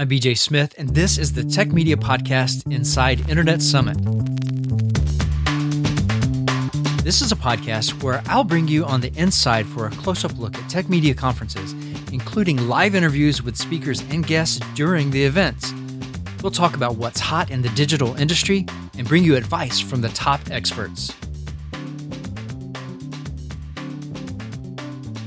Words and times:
I'm 0.00 0.08
BJ 0.08 0.38
Smith, 0.38 0.76
and 0.78 0.90
this 0.90 1.18
is 1.18 1.32
the 1.32 1.42
Tech 1.42 1.72
Media 1.72 1.96
Podcast 1.96 2.72
Inside 2.72 3.28
Internet 3.28 3.60
Summit. 3.60 3.96
This 7.02 7.20
is 7.20 7.32
a 7.32 7.34
podcast 7.34 8.00
where 8.00 8.22
I'll 8.26 8.44
bring 8.44 8.68
you 8.68 8.84
on 8.84 9.00
the 9.00 9.12
inside 9.16 9.66
for 9.66 9.86
a 9.86 9.90
close 9.90 10.24
up 10.24 10.38
look 10.38 10.56
at 10.56 10.70
tech 10.70 10.88
media 10.88 11.14
conferences, 11.14 11.72
including 12.12 12.68
live 12.68 12.94
interviews 12.94 13.42
with 13.42 13.56
speakers 13.56 14.02
and 14.02 14.24
guests 14.24 14.60
during 14.76 15.10
the 15.10 15.24
events. 15.24 15.74
We'll 16.44 16.52
talk 16.52 16.76
about 16.76 16.94
what's 16.94 17.18
hot 17.18 17.50
in 17.50 17.62
the 17.62 17.70
digital 17.70 18.14
industry 18.14 18.66
and 18.96 19.08
bring 19.08 19.24
you 19.24 19.34
advice 19.34 19.80
from 19.80 20.00
the 20.00 20.10
top 20.10 20.38
experts. 20.52 21.12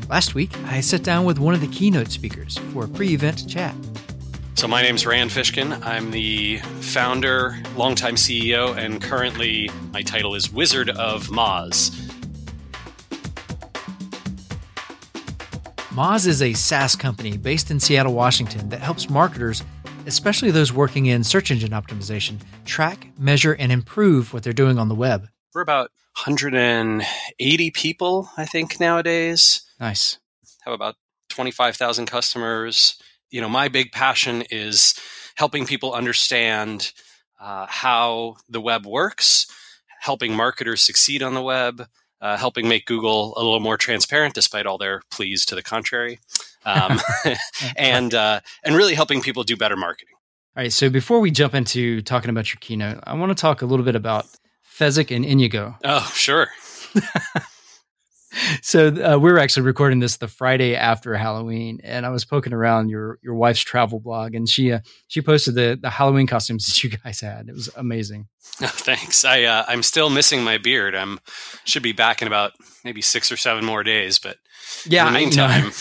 Last 0.10 0.34
week, 0.34 0.58
I 0.68 0.80
sat 0.80 1.04
down 1.04 1.26
with 1.26 1.40
one 1.40 1.54
of 1.54 1.60
the 1.60 1.68
keynote 1.68 2.10
speakers 2.10 2.58
for 2.72 2.86
a 2.86 2.88
pre 2.88 3.10
event 3.14 3.50
chat. 3.50 3.76
So, 4.62 4.68
my 4.68 4.84
name's 4.84 5.08
Rand 5.08 5.32
Fishkin. 5.32 5.84
I'm 5.84 6.12
the 6.12 6.58
founder, 6.82 7.58
longtime 7.76 8.14
CEO, 8.14 8.78
and 8.78 9.02
currently 9.02 9.72
my 9.92 10.04
title 10.04 10.36
is 10.36 10.54
Wizard 10.54 10.92
of 10.92 11.30
Moz. 11.30 11.90
Moz 15.90 16.28
is 16.28 16.44
a 16.44 16.54
SaaS 16.54 16.96
company 16.96 17.38
based 17.38 17.72
in 17.72 17.80
Seattle, 17.80 18.14
Washington 18.14 18.70
that 18.70 18.82
helps 18.82 19.10
marketers, 19.10 19.64
especially 20.06 20.52
those 20.52 20.72
working 20.72 21.08
in 21.08 21.24
search 21.24 21.50
engine 21.50 21.72
optimization, 21.72 22.40
track, 22.64 23.08
measure, 23.18 23.54
and 23.54 23.72
improve 23.72 24.32
what 24.32 24.44
they're 24.44 24.54
doing 24.54 24.78
on 24.78 24.90
the 24.90 24.96
web. 24.96 25.28
We're 25.56 25.62
about 25.62 25.90
180 26.24 27.72
people, 27.72 28.30
I 28.38 28.46
think, 28.46 28.80
nowadays. 28.80 29.64
Nice. 29.80 30.20
Have 30.66 30.76
about 30.76 30.98
25,000 31.30 32.06
customers 32.06 33.02
you 33.32 33.42
know, 33.42 33.50
my 33.50 33.68
big 33.68 33.92
passion 33.92 34.44
is 34.52 34.94
helping 35.36 35.66
people 35.66 35.94
understand 35.94 36.92
uh, 37.40 37.66
how 37.68 38.36
the 38.48 38.62
web 38.62 38.86
works, 38.86 39.48
helping 40.00 40.36
marketers 40.36 40.82
succeed 40.82 41.24
on 41.24 41.34
the 41.34 41.42
web, 41.42 41.88
uh, 42.22 42.38
helping 42.38 42.68
make 42.68 42.86
Google 42.86 43.34
a 43.36 43.42
little 43.42 43.60
more 43.60 43.78
transparent, 43.78 44.36
despite 44.36 44.68
all 44.68 44.78
their 44.78 45.02
pleas 45.10 45.46
to 45.48 45.56
the 45.56 45.64
contrary, 45.64 46.20
um, 46.66 47.00
and 47.76 48.14
uh, 48.14 48.42
and 48.64 48.76
really 48.76 48.94
helping 48.94 49.22
people 49.22 49.44
do 49.44 49.58
better 49.58 49.76
marketing. 49.76 50.14
All 50.56 50.64
right. 50.64 50.74
So 50.74 50.90
before 50.90 51.20
we 51.22 51.32
jump 51.32 51.56
into 51.56 52.02
talking 52.02 52.30
about 52.30 52.54
your 52.54 52.60
keynote, 52.60 53.00
I 53.04 53.14
want 53.14 53.36
to 53.36 53.42
talk 53.42 53.62
a 53.62 53.66
little 53.66 53.86
bit 53.86 53.96
about 53.96 54.26
Fezzik 54.78 55.16
and 55.16 55.26
Inigo. 55.26 55.78
Oh, 55.84 56.12
sure. 56.14 56.48
so 58.62 58.88
uh, 58.88 59.18
we 59.18 59.32
were 59.32 59.40
actually 59.40 59.64
recording 59.64 60.00
this 60.00 60.18
the 60.18 60.28
Friday 60.28 60.76
after 60.76 61.16
Halloween, 61.16 61.80
and 61.84 62.06
I 62.06 62.10
was 62.10 62.26
poking 62.26 62.54
around 62.54 62.90
your 62.90 63.20
your 63.22 63.36
wife's 63.36 63.62
travel 63.62 64.00
blog, 64.00 64.36
and 64.36 64.48
she 64.50 64.72
uh, 64.72 64.80
she 65.08 65.22
posted 65.22 65.56
the 65.56 65.78
the 65.82 65.90
Halloween 65.90 66.28
costumes 66.28 66.66
that 66.68 66.84
you 66.84 66.90
guys 66.90 67.20
had. 67.20 67.50
It 67.50 67.54
was 67.54 67.70
amazing. 67.76 68.28
Oh, 68.64 68.68
thanks. 68.68 69.26
I 69.26 69.44
uh, 69.44 69.66
I'm 69.68 69.82
still 69.82 70.10
missing 70.10 70.44
my 70.44 70.58
beard. 70.60 70.94
I'm 70.94 71.20
should 71.64 71.82
be 71.82 71.94
back 71.94 72.22
in 72.22 72.28
about 72.28 72.52
maybe 72.84 73.02
six 73.02 73.32
or 73.32 73.38
seven 73.38 73.66
more 73.66 73.82
days, 73.82 74.20
but 74.20 74.38
yeah. 74.86 75.08
In 75.08 75.14
the 75.14 75.20
meantime, 75.20 75.66
know, 75.66 75.72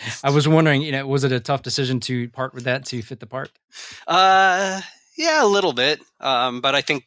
I 0.24 0.30
was 0.30 0.46
wondering, 0.46 0.82
you 0.82 0.92
know, 0.92 1.06
was 1.06 1.24
it 1.24 1.32
a 1.32 1.40
tough 1.40 1.62
decision 1.62 2.00
to 2.00 2.28
part 2.28 2.54
with 2.54 2.64
that 2.64 2.84
to 2.86 3.02
fit 3.02 3.18
the 3.18 3.26
part? 3.26 3.50
Uh, 4.06 4.80
yeah, 5.16 5.44
a 5.44 5.46
little 5.46 5.72
bit. 5.72 6.00
Um, 6.20 6.60
but 6.60 6.74
I 6.74 6.80
think 6.80 7.04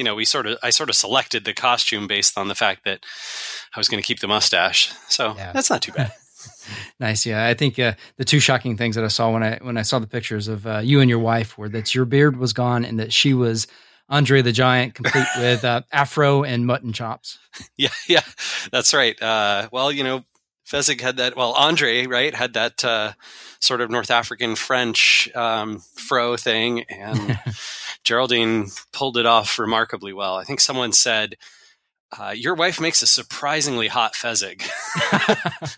you 0.00 0.04
know 0.04 0.14
we 0.14 0.24
sort 0.24 0.46
of 0.46 0.56
I 0.62 0.70
sort 0.70 0.88
of 0.88 0.96
selected 0.96 1.44
the 1.44 1.52
costume 1.52 2.06
based 2.06 2.38
on 2.38 2.48
the 2.48 2.54
fact 2.54 2.86
that 2.86 3.04
I 3.76 3.78
was 3.78 3.86
going 3.86 4.02
to 4.02 4.06
keep 4.06 4.20
the 4.20 4.28
mustache. 4.28 4.90
So 5.10 5.34
yeah. 5.36 5.52
that's 5.52 5.68
not 5.68 5.82
too 5.82 5.92
bad. 5.92 6.10
nice. 7.00 7.26
Yeah. 7.26 7.46
I 7.46 7.52
think 7.52 7.78
uh, 7.78 7.92
the 8.16 8.24
two 8.24 8.40
shocking 8.40 8.78
things 8.78 8.96
that 8.96 9.04
I 9.04 9.08
saw 9.08 9.30
when 9.30 9.42
I 9.42 9.58
when 9.60 9.76
I 9.76 9.82
saw 9.82 9.98
the 9.98 10.06
pictures 10.06 10.48
of 10.48 10.66
uh, 10.66 10.78
you 10.78 11.00
and 11.00 11.10
your 11.10 11.18
wife 11.18 11.58
were 11.58 11.68
that 11.68 11.94
your 11.94 12.06
beard 12.06 12.38
was 12.38 12.54
gone 12.54 12.86
and 12.86 12.98
that 12.98 13.12
she 13.12 13.34
was 13.34 13.66
Andre 14.08 14.40
the 14.40 14.52
Giant, 14.52 14.94
complete 14.94 15.26
with 15.36 15.66
uh, 15.66 15.82
afro 15.92 16.44
and 16.44 16.66
mutton 16.66 16.94
chops. 16.94 17.38
Yeah, 17.76 17.90
yeah, 18.08 18.22
that's 18.72 18.94
right. 18.94 19.20
Uh, 19.20 19.68
well, 19.70 19.92
you 19.92 20.02
know, 20.02 20.24
Fezzik 20.66 21.00
had 21.00 21.18
that. 21.18 21.36
Well, 21.36 21.52
Andre, 21.52 22.06
right, 22.06 22.34
had 22.34 22.54
that 22.54 22.82
uh, 22.84 23.12
sort 23.58 23.80
of 23.80 23.90
North 23.90 24.10
African 24.10 24.54
French 24.54 25.28
um, 25.34 25.80
fro 25.94 26.36
thing, 26.36 26.84
and 26.84 27.38
Geraldine 28.04 28.66
pulled 28.92 29.16
it 29.16 29.26
off 29.26 29.58
remarkably 29.58 30.12
well. 30.12 30.36
I 30.36 30.44
think 30.44 30.60
someone 30.60 30.92
said 30.92 31.36
uh, 32.18 32.34
your 32.36 32.54
wife 32.54 32.80
makes 32.80 33.02
a 33.02 33.06
surprisingly 33.06 33.88
hot 33.88 34.14
Fezzik, 34.14 34.62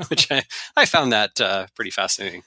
which 0.10 0.30
I, 0.30 0.44
I 0.76 0.86
found 0.86 1.12
that 1.12 1.40
uh, 1.40 1.66
pretty 1.74 1.90
fascinating. 1.90 2.42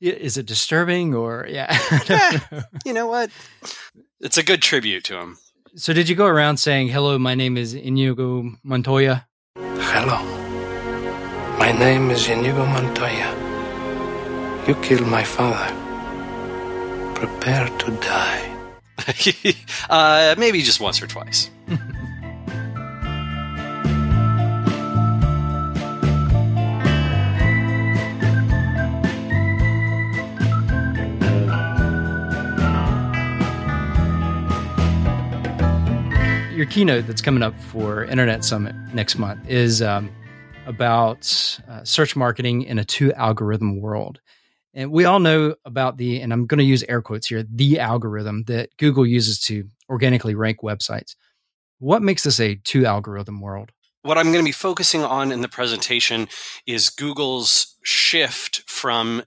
Is 0.00 0.36
it 0.36 0.46
disturbing 0.46 1.14
or 1.14 1.46
yeah? 1.48 1.76
yeah 2.08 2.40
you 2.84 2.92
know 2.92 3.06
what? 3.06 3.30
It's 4.20 4.38
a 4.38 4.42
good 4.42 4.62
tribute 4.62 5.04
to 5.04 5.18
him. 5.18 5.38
So, 5.76 5.92
did 5.92 6.08
you 6.08 6.16
go 6.16 6.26
around 6.26 6.56
saying, 6.56 6.88
"Hello, 6.88 7.18
my 7.18 7.34
name 7.34 7.56
is 7.56 7.74
Inigo 7.74 8.52
Montoya"? 8.64 9.26
Hello, 9.56 10.18
my 11.58 11.72
name 11.72 12.10
is 12.10 12.28
Inigo 12.28 12.66
Montoya. 12.66 13.36
You 14.66 14.74
killed 14.76 15.06
my 15.06 15.22
father. 15.22 15.74
Prepare 17.14 17.68
to 17.78 17.90
die. 18.00 18.49
Uh, 19.90 20.34
maybe 20.38 20.62
just 20.62 20.80
once 20.80 21.02
or 21.02 21.06
twice. 21.06 21.50
your 36.60 36.68
keynote 36.68 37.06
that's 37.06 37.22
coming 37.22 37.42
up 37.42 37.58
for 37.58 38.04
Internet 38.04 38.44
Summit 38.44 38.76
next 38.92 39.16
month 39.16 39.40
is 39.48 39.80
um, 39.80 40.10
about 40.66 41.58
uh, 41.66 41.82
search 41.84 42.14
marketing 42.14 42.64
in 42.64 42.78
a 42.78 42.84
two 42.84 43.14
algorithm 43.14 43.80
world. 43.80 44.20
And 44.72 44.92
we 44.92 45.04
all 45.04 45.18
know 45.18 45.56
about 45.64 45.96
the, 45.96 46.20
and 46.20 46.32
I'm 46.32 46.46
going 46.46 46.58
to 46.58 46.64
use 46.64 46.84
air 46.88 47.02
quotes 47.02 47.26
here, 47.26 47.42
the 47.42 47.80
algorithm 47.80 48.44
that 48.44 48.70
Google 48.78 49.06
uses 49.06 49.40
to 49.46 49.64
organically 49.88 50.34
rank 50.34 50.58
websites. 50.62 51.16
What 51.78 52.02
makes 52.02 52.22
this 52.22 52.38
a 52.38 52.54
two 52.56 52.86
algorithm 52.86 53.40
world? 53.40 53.72
What 54.02 54.16
I'm 54.16 54.32
going 54.32 54.44
to 54.44 54.48
be 54.48 54.52
focusing 54.52 55.02
on 55.02 55.32
in 55.32 55.40
the 55.40 55.48
presentation 55.48 56.28
is 56.66 56.88
Google's 56.88 57.76
shift 57.82 58.62
from 58.66 59.22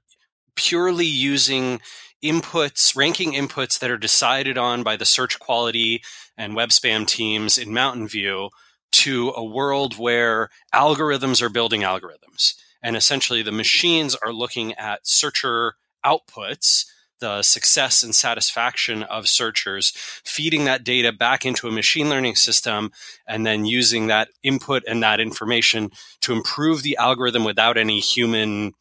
purely 0.55 1.05
using 1.05 1.81
inputs, 2.23 2.95
ranking 2.95 3.33
inputs 3.33 3.77
that 3.79 3.91
are 3.91 3.97
decided 3.97 4.57
on 4.57 4.81
by 4.81 4.95
the 4.95 5.05
search 5.05 5.39
quality 5.39 6.03
and 6.37 6.55
web 6.55 6.69
spam 6.69 7.05
teams 7.05 7.57
in 7.57 7.73
Mountain 7.73 8.07
View 8.07 8.49
to 8.93 9.33
a 9.35 9.43
world 9.43 9.97
where 9.97 10.49
algorithms 10.73 11.41
are 11.41 11.49
building 11.49 11.81
algorithms. 11.81 12.53
And 12.83 12.95
essentially, 12.97 13.41
the 13.41 13.51
machines 13.51 14.13
are 14.15 14.33
looking 14.33 14.73
at 14.73 15.07
searcher 15.07 15.75
outputs, 16.05 16.85
the 17.19 17.41
success 17.41 18.03
and 18.03 18.13
satisfaction 18.13 19.03
of 19.03 19.29
searchers, 19.29 19.93
feeding 20.25 20.65
that 20.65 20.83
data 20.83 21.13
back 21.13 21.45
into 21.45 21.69
a 21.69 21.71
machine 21.71 22.09
learning 22.09 22.35
system, 22.35 22.91
and 23.25 23.45
then 23.45 23.65
using 23.65 24.07
that 24.07 24.27
input 24.43 24.83
and 24.85 25.01
that 25.01 25.21
information 25.21 25.89
to 26.19 26.33
improve 26.33 26.83
the 26.83 26.97
algorithm 26.97 27.45
without 27.45 27.77
any 27.77 28.01
human 28.01 28.73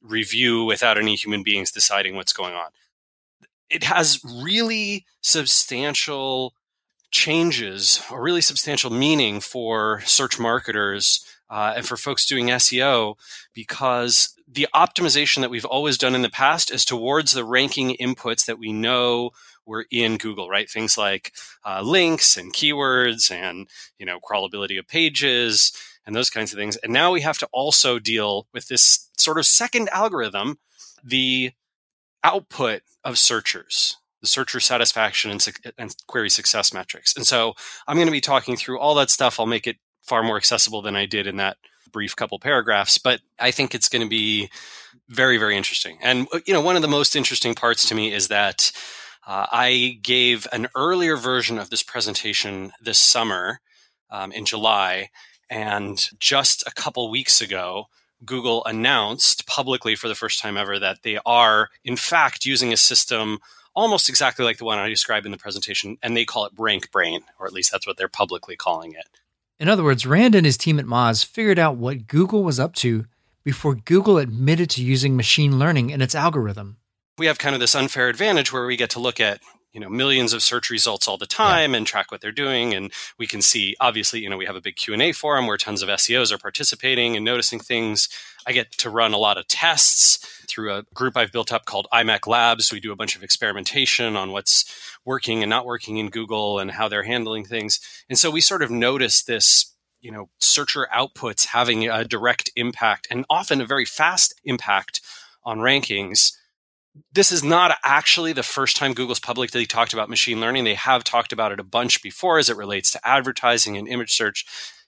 review, 0.00 0.64
without 0.64 0.96
any 0.96 1.16
human 1.16 1.42
beings 1.42 1.72
deciding 1.72 2.14
what's 2.14 2.32
going 2.32 2.54
on. 2.54 2.70
It 3.68 3.82
has 3.82 4.20
really 4.24 5.04
substantial 5.20 6.54
changes 7.10 8.02
or 8.10 8.22
really 8.22 8.40
substantial 8.40 8.90
meaning 8.90 9.40
for 9.40 10.02
search 10.04 10.38
marketers 10.38 11.24
uh, 11.50 11.74
and 11.76 11.86
for 11.86 11.96
folks 11.96 12.26
doing 12.26 12.46
SEO 12.48 13.16
because 13.54 14.34
the 14.46 14.68
optimization 14.74 15.40
that 15.40 15.50
we've 15.50 15.64
always 15.64 15.98
done 15.98 16.14
in 16.14 16.22
the 16.22 16.30
past 16.30 16.70
is 16.70 16.84
towards 16.84 17.32
the 17.32 17.44
ranking 17.44 17.96
inputs 18.00 18.46
that 18.46 18.58
we 18.58 18.72
know 18.72 19.30
were 19.66 19.86
in 19.90 20.16
Google, 20.16 20.48
right? 20.48 20.68
Things 20.68 20.96
like 20.96 21.32
uh, 21.64 21.82
links 21.82 22.36
and 22.36 22.52
keywords 22.52 23.30
and 23.30 23.68
you 23.98 24.06
know 24.06 24.18
crawlability 24.18 24.78
of 24.78 24.88
pages 24.88 25.72
and 26.06 26.16
those 26.16 26.30
kinds 26.30 26.52
of 26.52 26.58
things. 26.58 26.76
And 26.76 26.92
now 26.92 27.12
we 27.12 27.20
have 27.20 27.38
to 27.38 27.48
also 27.52 27.98
deal 27.98 28.48
with 28.54 28.68
this 28.68 29.10
sort 29.18 29.38
of 29.38 29.44
second 29.44 29.90
algorithm, 29.92 30.58
the 31.04 31.52
output 32.24 32.82
of 33.04 33.18
searchers, 33.18 33.98
the 34.22 34.26
searcher 34.26 34.58
satisfaction 34.58 35.30
and, 35.30 35.46
and, 35.76 35.94
query 36.06 36.30
success 36.30 36.72
metrics. 36.72 37.14
And 37.14 37.26
so 37.26 37.54
I'm 37.86 37.96
going 37.96 38.08
to 38.08 38.12
be 38.12 38.22
talking 38.22 38.56
through 38.56 38.78
all 38.78 38.94
that 38.96 39.10
stuff. 39.10 39.38
I'll 39.38 39.46
make 39.46 39.66
it 39.66 39.76
far 40.08 40.22
more 40.22 40.36
accessible 40.36 40.82
than 40.82 40.96
I 40.96 41.06
did 41.06 41.26
in 41.26 41.36
that 41.36 41.58
brief 41.92 42.16
couple 42.16 42.38
paragraphs, 42.38 42.98
but 42.98 43.20
I 43.38 43.50
think 43.50 43.74
it's 43.74 43.88
going 43.88 44.02
to 44.02 44.08
be 44.08 44.50
very, 45.08 45.38
very 45.38 45.56
interesting. 45.56 45.98
And, 46.02 46.28
you 46.46 46.52
know, 46.52 46.60
one 46.60 46.76
of 46.76 46.82
the 46.82 46.88
most 46.88 47.16
interesting 47.16 47.54
parts 47.54 47.88
to 47.88 47.94
me 47.94 48.12
is 48.12 48.28
that 48.28 48.72
uh, 49.26 49.46
I 49.50 49.98
gave 50.02 50.46
an 50.52 50.68
earlier 50.74 51.16
version 51.16 51.58
of 51.58 51.70
this 51.70 51.82
presentation 51.82 52.72
this 52.80 52.98
summer 52.98 53.60
um, 54.10 54.32
in 54.32 54.44
July. 54.44 55.10
And 55.50 56.08
just 56.18 56.66
a 56.66 56.72
couple 56.72 57.10
weeks 57.10 57.40
ago, 57.40 57.86
Google 58.24 58.64
announced 58.64 59.46
publicly 59.46 59.94
for 59.94 60.08
the 60.08 60.14
first 60.14 60.40
time 60.40 60.56
ever 60.56 60.78
that 60.78 61.02
they 61.02 61.18
are, 61.24 61.70
in 61.84 61.96
fact, 61.96 62.44
using 62.44 62.72
a 62.72 62.76
system 62.76 63.38
almost 63.74 64.08
exactly 64.08 64.44
like 64.44 64.58
the 64.58 64.64
one 64.64 64.78
I 64.78 64.88
described 64.88 65.24
in 65.24 65.32
the 65.32 65.38
presentation, 65.38 65.98
and 66.02 66.16
they 66.16 66.24
call 66.24 66.46
it 66.46 66.52
Rank 66.58 66.90
Brain, 66.90 67.20
or 67.38 67.46
at 67.46 67.52
least 67.52 67.70
that's 67.70 67.86
what 67.86 67.96
they're 67.96 68.08
publicly 68.08 68.56
calling 68.56 68.92
it. 68.92 69.06
In 69.60 69.68
other 69.68 69.82
words, 69.82 70.06
Rand 70.06 70.36
and 70.36 70.46
his 70.46 70.56
team 70.56 70.78
at 70.78 70.86
Moz 70.86 71.24
figured 71.24 71.58
out 71.58 71.76
what 71.76 72.06
Google 72.06 72.44
was 72.44 72.60
up 72.60 72.74
to 72.76 73.06
before 73.42 73.74
Google 73.74 74.18
admitted 74.18 74.70
to 74.70 74.84
using 74.84 75.16
machine 75.16 75.58
learning 75.58 75.90
in 75.90 76.00
its 76.00 76.14
algorithm. 76.14 76.76
We 77.18 77.26
have 77.26 77.38
kind 77.38 77.54
of 77.54 77.60
this 77.60 77.74
unfair 77.74 78.08
advantage 78.08 78.52
where 78.52 78.66
we 78.66 78.76
get 78.76 78.90
to 78.90 79.00
look 79.00 79.18
at 79.18 79.40
you 79.72 79.80
know 79.80 79.88
millions 79.88 80.32
of 80.32 80.42
search 80.42 80.70
results 80.70 81.06
all 81.06 81.18
the 81.18 81.26
time 81.26 81.72
yeah. 81.72 81.78
and 81.78 81.86
track 81.86 82.10
what 82.10 82.20
they're 82.20 82.32
doing. 82.32 82.74
And 82.74 82.92
we 83.18 83.26
can 83.26 83.42
see 83.42 83.76
obviously 83.80 84.20
you 84.20 84.30
know 84.30 84.36
we 84.36 84.46
have 84.46 84.56
a 84.56 84.60
big 84.60 84.76
q&a 84.76 85.12
forum 85.12 85.46
where 85.46 85.56
tons 85.56 85.82
of 85.82 85.88
seos 85.88 86.32
are 86.32 86.38
participating 86.38 87.16
and 87.16 87.24
noticing 87.24 87.60
things. 87.60 88.08
I 88.46 88.52
get 88.52 88.72
to 88.72 88.90
run 88.90 89.12
a 89.12 89.18
lot 89.18 89.38
of 89.38 89.46
tests 89.48 90.18
through 90.48 90.72
a 90.72 90.82
group 90.94 91.16
i've 91.16 91.32
built 91.32 91.52
up 91.52 91.64
called 91.64 91.86
IMEC 91.92 92.26
labs. 92.26 92.72
We 92.72 92.80
do 92.80 92.92
a 92.92 92.96
bunch 92.96 93.16
of 93.16 93.22
experimentation 93.22 94.16
on 94.16 94.32
what's 94.32 94.64
working 95.04 95.42
and 95.42 95.50
not 95.50 95.66
working 95.66 95.98
in 95.98 96.08
google 96.08 96.58
and 96.58 96.70
how 96.70 96.88
they're 96.88 97.02
handling 97.02 97.44
things. 97.44 97.80
And 98.08 98.18
so 98.18 98.30
we 98.30 98.40
sort 98.40 98.62
of 98.62 98.70
notice 98.70 99.22
this 99.22 99.74
you 100.00 100.10
know 100.10 100.28
searcher 100.38 100.88
outputs 100.94 101.46
having 101.46 101.88
a 101.88 102.04
direct 102.04 102.50
impact 102.56 103.06
and 103.10 103.24
often 103.28 103.60
a 103.60 103.66
very 103.66 103.84
fast 103.84 104.34
impact 104.44 105.00
on 105.44 105.58
rankings 105.58 106.32
this 107.12 107.32
is 107.32 107.44
not 107.44 107.76
actually 107.84 108.32
the 108.32 108.42
first 108.42 108.76
time 108.76 108.94
Google's 108.94 109.20
publicly 109.20 109.66
talked 109.66 109.92
about 109.92 110.08
machine 110.08 110.40
learning. 110.40 110.64
They 110.64 110.74
have 110.74 111.04
talked 111.04 111.32
about 111.32 111.52
it 111.52 111.60
a 111.60 111.64
bunch 111.64 112.02
before 112.02 112.38
as 112.38 112.48
it 112.48 112.56
relates 112.56 112.90
to 112.92 113.06
advertising 113.06 113.76
and 113.76 113.88
image 113.88 114.12
search. 114.12 114.44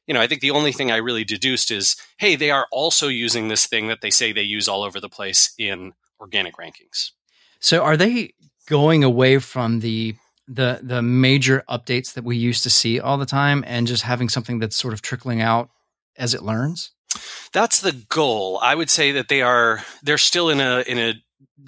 You 0.06 0.14
know, 0.14 0.20
I 0.20 0.26
think 0.26 0.40
the 0.40 0.50
only 0.50 0.72
thing 0.72 0.90
I 0.90 0.96
really 0.96 1.24
deduced 1.24 1.70
is, 1.70 1.96
hey, 2.18 2.36
they 2.36 2.50
are 2.50 2.66
also 2.72 3.08
using 3.08 3.48
this 3.48 3.66
thing 3.66 3.88
that 3.88 4.00
they 4.00 4.10
say 4.10 4.32
they 4.32 4.42
use 4.42 4.68
all 4.68 4.82
over 4.82 5.00
the 5.00 5.08
place 5.08 5.52
in 5.58 5.92
organic 6.20 6.56
rankings. 6.56 7.10
So 7.60 7.82
are 7.82 7.96
they 7.96 8.32
going 8.66 9.04
away 9.04 9.38
from 9.38 9.80
the 9.80 10.14
the 10.48 10.80
the 10.82 11.00
major 11.00 11.62
updates 11.68 12.14
that 12.14 12.24
we 12.24 12.36
used 12.36 12.64
to 12.64 12.70
see 12.70 12.98
all 12.98 13.18
the 13.18 13.26
time 13.26 13.62
and 13.66 13.86
just 13.86 14.02
having 14.02 14.28
something 14.28 14.58
that's 14.58 14.76
sort 14.76 14.94
of 14.94 15.02
trickling 15.02 15.40
out 15.40 15.70
as 16.16 16.34
it 16.34 16.42
learns? 16.42 16.92
That's 17.52 17.80
the 17.80 17.92
goal. 17.92 18.58
I 18.62 18.74
would 18.74 18.90
say 18.90 19.12
that 19.12 19.28
they 19.28 19.42
are 19.42 19.82
they're 20.02 20.18
still 20.18 20.48
in 20.48 20.60
a 20.60 20.80
in 20.80 20.98
a 20.98 21.14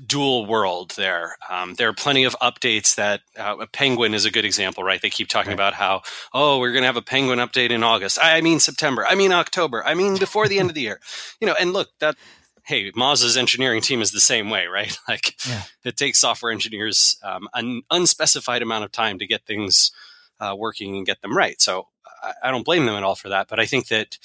dual 0.07 0.47
world 0.47 0.93
there. 0.97 1.37
Um, 1.49 1.75
there 1.75 1.89
are 1.89 1.95
plenty 1.95 2.25
of 2.25 2.37
updates 2.43 2.97
that 2.97 3.23
uh, 3.39 3.57
a 3.61 3.67
penguin 3.67 4.15
is 4.15 4.25
a 4.25 4.31
good 4.31 4.45
example, 4.45 4.85
right? 4.85 5.01
They 5.01 5.11
keep 5.11 5.29
talking 5.29 5.51
right. 5.51 5.55
about 5.55 5.75
how, 5.75 6.03
oh, 6.33 6.59
we're 6.59 6.73
going 6.73 6.83
to 6.83 6.87
have 6.87 6.97
a 6.97 7.03
penguin 7.03 7.39
update 7.39 7.71
in 7.71 7.83
August. 7.83 8.19
I 8.23 8.41
mean 8.41 8.61
September. 8.61 9.07
I 9.09 9.15
mean 9.15 9.33
October. 9.33 9.85
I 9.85 9.95
mean 9.95 10.19
before 10.19 10.49
the 10.49 10.59
end 10.59 10.71
of 10.71 10.75
the 10.75 10.83
year. 10.83 11.01
You 11.41 11.49
know, 11.49 11.57
and 11.59 11.73
look, 11.73 11.89
that 11.99 12.17
hey, 12.65 12.93
Moz's 12.95 13.37
engineering 13.37 13.81
team 13.81 14.01
is 14.01 14.13
the 14.13 14.21
same 14.21 14.49
way, 14.49 14.67
right? 14.67 14.97
Like 15.09 15.35
yeah. 15.47 15.63
it 15.85 15.97
takes 15.97 16.21
software 16.21 16.53
engineers 16.53 17.19
um, 17.25 17.49
an 17.55 17.83
unspecified 17.91 18.63
amount 18.63 18.85
of 18.85 18.93
time 18.93 19.19
to 19.19 19.27
get 19.27 19.45
things 19.45 19.91
uh, 20.39 20.55
working 20.57 20.97
and 20.97 21.07
get 21.07 21.21
them 21.21 21.37
right. 21.37 21.61
So 21.61 21.89
I, 22.23 22.35
I 22.45 22.51
don't 22.51 22.65
blame 22.65 22.87
them 22.87 22.95
at 22.95 23.03
all 23.03 23.17
for 23.17 23.29
that. 23.31 23.49
But 23.49 23.59
I 23.59 23.67
think 23.67 23.89
that 23.89 24.19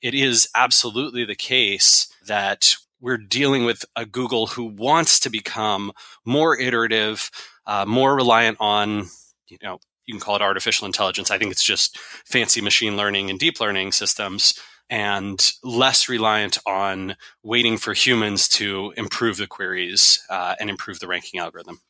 it 0.00 0.14
is 0.14 0.48
absolutely 0.54 1.24
the 1.24 1.36
case 1.36 2.12
that 2.26 2.76
we're 3.02 3.18
dealing 3.18 3.64
with 3.64 3.84
a 3.96 4.06
Google 4.06 4.46
who 4.46 4.64
wants 4.64 5.20
to 5.20 5.28
become 5.28 5.92
more 6.24 6.58
iterative, 6.58 7.30
uh, 7.66 7.84
more 7.84 8.14
reliant 8.14 8.56
on, 8.60 9.06
you 9.48 9.58
know, 9.62 9.78
you 10.06 10.14
can 10.14 10.20
call 10.20 10.36
it 10.36 10.42
artificial 10.42 10.86
intelligence. 10.86 11.30
I 11.30 11.36
think 11.36 11.50
it's 11.50 11.64
just 11.64 11.98
fancy 11.98 12.60
machine 12.60 12.96
learning 12.96 13.28
and 13.28 13.38
deep 13.38 13.60
learning 13.60 13.92
systems 13.92 14.58
and 14.88 15.52
less 15.62 16.08
reliant 16.08 16.58
on 16.64 17.16
waiting 17.42 17.76
for 17.76 17.92
humans 17.92 18.48
to 18.48 18.92
improve 18.96 19.36
the 19.36 19.46
queries 19.46 20.24
uh, 20.30 20.54
and 20.60 20.70
improve 20.70 21.00
the 21.00 21.08
ranking 21.08 21.40
algorithm. 21.40 21.80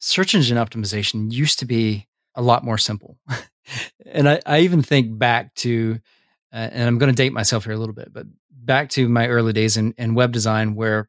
Search 0.00 0.34
engine 0.34 0.56
optimization 0.56 1.32
used 1.32 1.58
to 1.60 1.66
be 1.66 2.08
a 2.34 2.42
lot 2.42 2.64
more 2.64 2.78
simple. 2.78 3.18
and 4.06 4.28
I, 4.28 4.40
I, 4.46 4.60
even 4.60 4.82
think 4.82 5.18
back 5.18 5.54
to, 5.56 5.98
uh, 6.52 6.68
and 6.72 6.88
I'm 6.88 6.98
going 6.98 7.12
to 7.12 7.16
date 7.16 7.32
myself 7.32 7.64
here 7.64 7.74
a 7.74 7.78
little 7.78 7.94
bit, 7.94 8.12
but 8.12 8.26
back 8.64 8.90
to 8.90 9.08
my 9.08 9.28
early 9.28 9.52
days 9.52 9.76
in, 9.76 9.94
in 9.98 10.14
web 10.14 10.32
design 10.32 10.74
where 10.74 11.08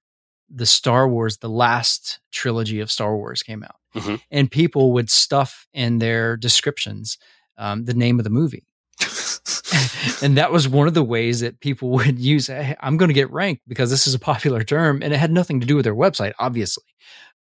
the 0.49 0.65
Star 0.65 1.07
Wars, 1.07 1.37
the 1.37 1.49
last 1.49 2.19
trilogy 2.31 2.79
of 2.79 2.91
Star 2.91 3.15
Wars 3.15 3.43
came 3.43 3.63
out, 3.63 3.75
mm-hmm. 3.95 4.15
and 4.31 4.49
people 4.49 4.93
would 4.93 5.09
stuff 5.09 5.67
in 5.73 5.99
their 5.99 6.37
descriptions 6.37 7.17
um, 7.57 7.85
the 7.85 7.93
name 7.93 8.19
of 8.19 8.23
the 8.23 8.29
movie. 8.29 8.65
and 10.21 10.37
that 10.37 10.51
was 10.51 10.67
one 10.67 10.87
of 10.87 10.93
the 10.93 11.03
ways 11.03 11.41
that 11.41 11.59
people 11.59 11.89
would 11.91 12.19
use 12.19 12.47
hey, 12.47 12.75
i'm 12.81 12.97
going 12.97 13.07
to 13.07 13.13
get 13.13 13.31
ranked 13.31 13.61
because 13.65 13.89
this 13.89 14.07
is 14.07 14.13
a 14.13 14.19
popular 14.19 14.61
term 14.61 15.01
and 15.01 15.13
it 15.13 15.17
had 15.17 15.31
nothing 15.31 15.61
to 15.61 15.65
do 15.65 15.77
with 15.77 15.85
their 15.85 15.95
website 15.95 16.33
obviously. 16.39 16.83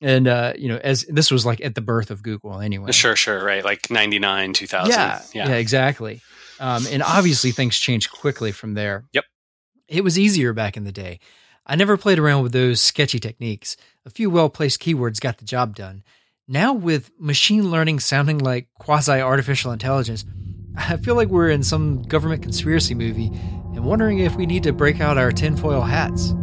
And 0.02 0.28
uh, 0.28 0.52
you 0.57 0.68
know 0.68 0.78
as 0.84 1.06
this 1.07 1.31
was 1.31 1.46
like 1.46 1.62
at 1.62 1.75
the 1.75 1.81
birth 1.81 2.12
of 2.12 2.22
google 2.22 2.60
anyway. 2.60 2.92
Sure 2.92 3.16
sure 3.16 3.44
right 3.44 3.63
like 3.63 3.90
99 3.90 4.52
2000 4.52 4.92
yeah 4.92 5.22
yeah, 5.34 5.48
yeah 5.48 5.56
exactly. 5.56 6.22
Um, 6.60 6.86
and 6.92 7.02
obviously 7.02 7.52
things 7.52 7.78
changed 7.78 8.12
quickly 8.12 8.52
from 8.52 8.74
there. 8.74 9.06
Yep 9.13 9.24
it 9.88 10.04
was 10.04 10.18
easier 10.18 10.54
back 10.54 10.78
in 10.78 10.84
the 10.84 10.92
day. 10.92 11.20
I 11.66 11.76
never 11.76 11.98
played 11.98 12.20
around 12.20 12.44
with 12.44 12.52
those 12.52 12.82
sketchy 12.82 13.20
techniques. 13.20 13.76
A 14.06 14.10
few 14.10 14.30
well 14.30 14.50
placed 14.50 14.82
keywords 14.82 15.20
got 15.20 15.38
the 15.38 15.46
job 15.46 15.76
done. 15.76 16.04
Now, 16.48 16.74
with 16.74 17.10
machine 17.20 17.72
learning 17.72 18.02
sounding 18.02 18.38
like 18.38 18.68
quasi 18.78 19.14
artificial 19.14 19.72
intelligence, 19.72 20.26
I 20.78 20.98
feel 20.98 21.16
like 21.16 21.30
we're 21.30 21.50
in 21.50 21.64
some 21.64 22.04
government 22.04 22.44
conspiracy 22.44 22.94
movie 22.94 23.32
and 23.74 23.84
wondering 23.84 24.20
if 24.20 24.36
we 24.36 24.46
need 24.46 24.64
to 24.64 24.74
break 24.74 25.02
out 25.02 25.18
our 25.18 25.32
tinfoil 25.32 25.82
hats. 25.82 26.34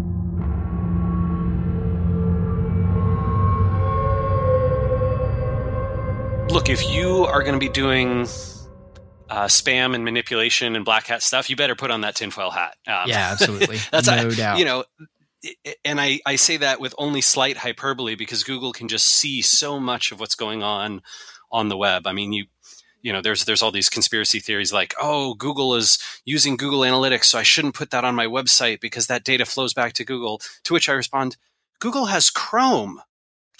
Look, 6.52 6.68
if 6.68 6.88
you 6.90 7.24
are 7.24 7.42
going 7.42 7.54
to 7.54 7.60
be 7.60 7.68
doing 7.68 8.26
uh, 9.32 9.46
spam 9.46 9.94
and 9.94 10.04
manipulation 10.04 10.76
and 10.76 10.84
black 10.84 11.06
hat 11.06 11.22
stuff, 11.22 11.48
you 11.48 11.56
better 11.56 11.74
put 11.74 11.90
on 11.90 12.02
that 12.02 12.14
tinfoil 12.14 12.50
hat. 12.50 12.76
Um, 12.86 13.04
yeah, 13.08 13.30
absolutely. 13.32 13.78
that's 13.90 14.06
no 14.06 14.28
a, 14.28 14.34
doubt. 14.34 14.58
You 14.58 14.66
know, 14.66 14.84
and 15.86 15.98
I, 15.98 16.20
I 16.26 16.36
say 16.36 16.58
that 16.58 16.80
with 16.80 16.94
only 16.98 17.22
slight 17.22 17.56
hyperbole 17.56 18.14
because 18.14 18.44
Google 18.44 18.74
can 18.74 18.88
just 18.88 19.06
see 19.06 19.40
so 19.40 19.80
much 19.80 20.12
of 20.12 20.20
what's 20.20 20.34
going 20.34 20.62
on 20.62 21.00
on 21.50 21.70
the 21.70 21.78
web. 21.78 22.06
I 22.06 22.12
mean, 22.12 22.34
you 22.34 22.44
you 23.00 23.10
know, 23.10 23.22
there's 23.22 23.46
there's 23.46 23.62
all 23.62 23.72
these 23.72 23.88
conspiracy 23.88 24.38
theories 24.38 24.70
like, 24.70 24.94
oh, 25.00 25.32
Google 25.32 25.74
is 25.76 25.98
using 26.26 26.58
Google 26.58 26.80
Analytics, 26.80 27.24
so 27.24 27.38
I 27.38 27.42
shouldn't 27.42 27.74
put 27.74 27.90
that 27.90 28.04
on 28.04 28.14
my 28.14 28.26
website 28.26 28.80
because 28.80 29.06
that 29.06 29.24
data 29.24 29.46
flows 29.46 29.72
back 29.72 29.94
to 29.94 30.04
Google. 30.04 30.42
To 30.64 30.74
which 30.74 30.90
I 30.90 30.92
respond, 30.92 31.38
Google 31.80 32.04
has 32.04 32.28
Chrome. 32.28 33.00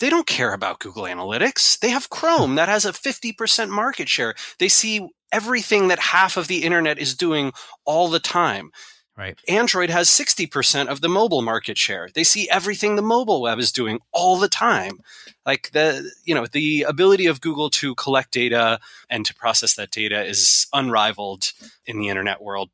They 0.03 0.11
don't 0.11 0.27
care 0.27 0.53
about 0.53 0.81
Google 0.81 1.05
Analytics. 1.05 1.79
They 1.79 1.91
have 1.91 2.11
Chrome 2.11 2.51
hmm. 2.51 2.57
that 2.57 2.69
has 2.69 2.85
a 2.85 2.91
50% 2.91 3.69
market 3.69 4.09
share. 4.09 4.35
They 4.59 4.67
see 4.67 5.09
everything 5.31 5.87
that 5.89 6.01
half 6.01 6.37
of 6.37 6.49
the 6.49 6.65
internet 6.65 6.99
is 6.99 7.15
doing 7.15 7.53
all 7.85 8.09
the 8.09 8.19
time. 8.19 8.73
Right. 9.17 9.39
Android 9.47 9.91
has 9.91 10.09
60% 10.09 10.89
of 10.89 11.03
the 11.03 11.09
mobile 11.09 11.43
market 11.43 11.79
share. 11.79 12.09
They 12.13 12.25
see 12.25 12.49
everything 12.51 12.97
the 12.97 13.03
mobile 13.03 13.43
web 13.43 13.61
is 13.61 13.71
doing 13.71 14.01
all 14.11 14.37
the 14.37 14.49
time. 14.49 14.99
Like 15.47 15.71
the 15.71 16.11
you 16.25 16.35
know, 16.35 16.47
the 16.47 16.83
ability 16.83 17.27
of 17.27 17.41
Google 17.41 17.71
to 17.71 17.95
collect 17.95 18.33
data 18.33 18.81
and 19.09 19.25
to 19.25 19.35
process 19.35 19.77
that 19.77 19.93
data 19.93 20.25
is 20.25 20.67
unrivaled 20.73 21.53
in 21.87 22.01
the 22.01 22.09
internet 22.09 22.43
world. 22.43 22.71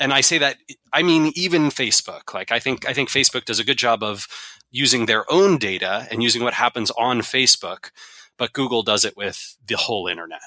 And 0.00 0.12
I 0.12 0.20
say 0.22 0.38
that 0.38 0.56
I 0.92 1.02
mean 1.02 1.30
even 1.36 1.68
Facebook. 1.68 2.34
Like 2.34 2.50
I 2.50 2.58
think 2.58 2.88
I 2.88 2.92
think 2.92 3.08
Facebook 3.08 3.44
does 3.44 3.60
a 3.60 3.64
good 3.64 3.78
job 3.78 4.02
of 4.02 4.26
using 4.72 5.06
their 5.06 5.30
own 5.30 5.58
data 5.58 6.08
and 6.10 6.22
using 6.22 6.42
what 6.42 6.54
happens 6.54 6.90
on 6.92 7.20
Facebook, 7.20 7.90
but 8.36 8.52
Google 8.52 8.82
does 8.82 9.04
it 9.04 9.16
with 9.16 9.56
the 9.64 9.76
whole 9.76 10.08
internet. 10.08 10.40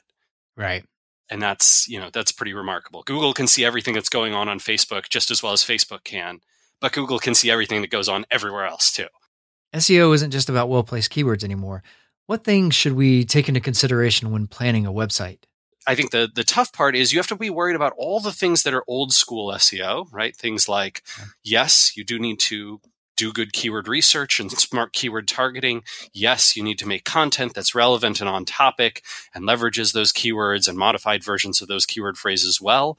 Right. 0.57 0.83
And 1.29 1.41
that's 1.41 1.87
you 1.87 1.99
know 1.99 2.09
that's 2.11 2.31
pretty 2.31 2.53
remarkable. 2.53 3.03
Google 3.03 3.33
can 3.33 3.47
see 3.47 3.63
everything 3.63 3.93
that's 3.93 4.09
going 4.09 4.33
on 4.33 4.49
on 4.49 4.59
facebook 4.59 5.09
just 5.09 5.31
as 5.31 5.41
well 5.41 5.53
as 5.53 5.63
facebook 5.63 6.03
can 6.03 6.39
but 6.79 6.91
google 6.91 7.19
can 7.19 7.33
see 7.33 7.49
everything 7.49 7.81
that 7.81 7.89
goes 7.89 8.09
on 8.09 8.25
everywhere 8.31 8.65
else 8.65 8.91
too. 8.91 9.07
Seo 9.73 10.13
isn't 10.13 10.31
just 10.31 10.49
about 10.49 10.69
well 10.69 10.83
placed 10.83 11.11
keywords 11.11 11.43
anymore. 11.43 11.83
What 12.27 12.43
things 12.43 12.73
should 12.75 12.93
we 12.93 13.25
take 13.25 13.47
into 13.47 13.59
consideration 13.59 14.31
when 14.31 14.47
planning 14.47 14.85
a 14.85 14.91
website? 14.91 15.39
I 15.87 15.95
think 15.95 16.11
the 16.11 16.29
the 16.33 16.43
tough 16.43 16.73
part 16.73 16.95
is 16.95 17.11
you 17.11 17.19
have 17.19 17.27
to 17.27 17.35
be 17.35 17.49
worried 17.49 17.75
about 17.75 17.93
all 17.97 18.19
the 18.19 18.31
things 18.31 18.63
that 18.63 18.73
are 18.73 18.83
old 18.87 19.13
school 19.13 19.51
seo 19.53 20.07
right? 20.11 20.35
Things 20.35 20.69
like 20.69 21.03
yes 21.43 21.95
you 21.95 22.03
do 22.03 22.19
need 22.19 22.39
to 22.41 22.81
do 23.15 23.31
good 23.31 23.53
keyword 23.53 23.87
research 23.87 24.39
and 24.39 24.51
smart 24.51 24.93
keyword 24.93 25.27
targeting. 25.27 25.83
Yes, 26.13 26.55
you 26.55 26.63
need 26.63 26.79
to 26.79 26.87
make 26.87 27.05
content 27.05 27.53
that's 27.53 27.75
relevant 27.75 28.19
and 28.19 28.29
on 28.29 28.45
topic 28.45 29.03
and 29.33 29.45
leverages 29.45 29.93
those 29.93 30.11
keywords 30.11 30.67
and 30.67 30.77
modified 30.77 31.23
versions 31.23 31.61
of 31.61 31.67
those 31.67 31.85
keyword 31.85 32.17
phrases 32.17 32.61
well. 32.61 32.97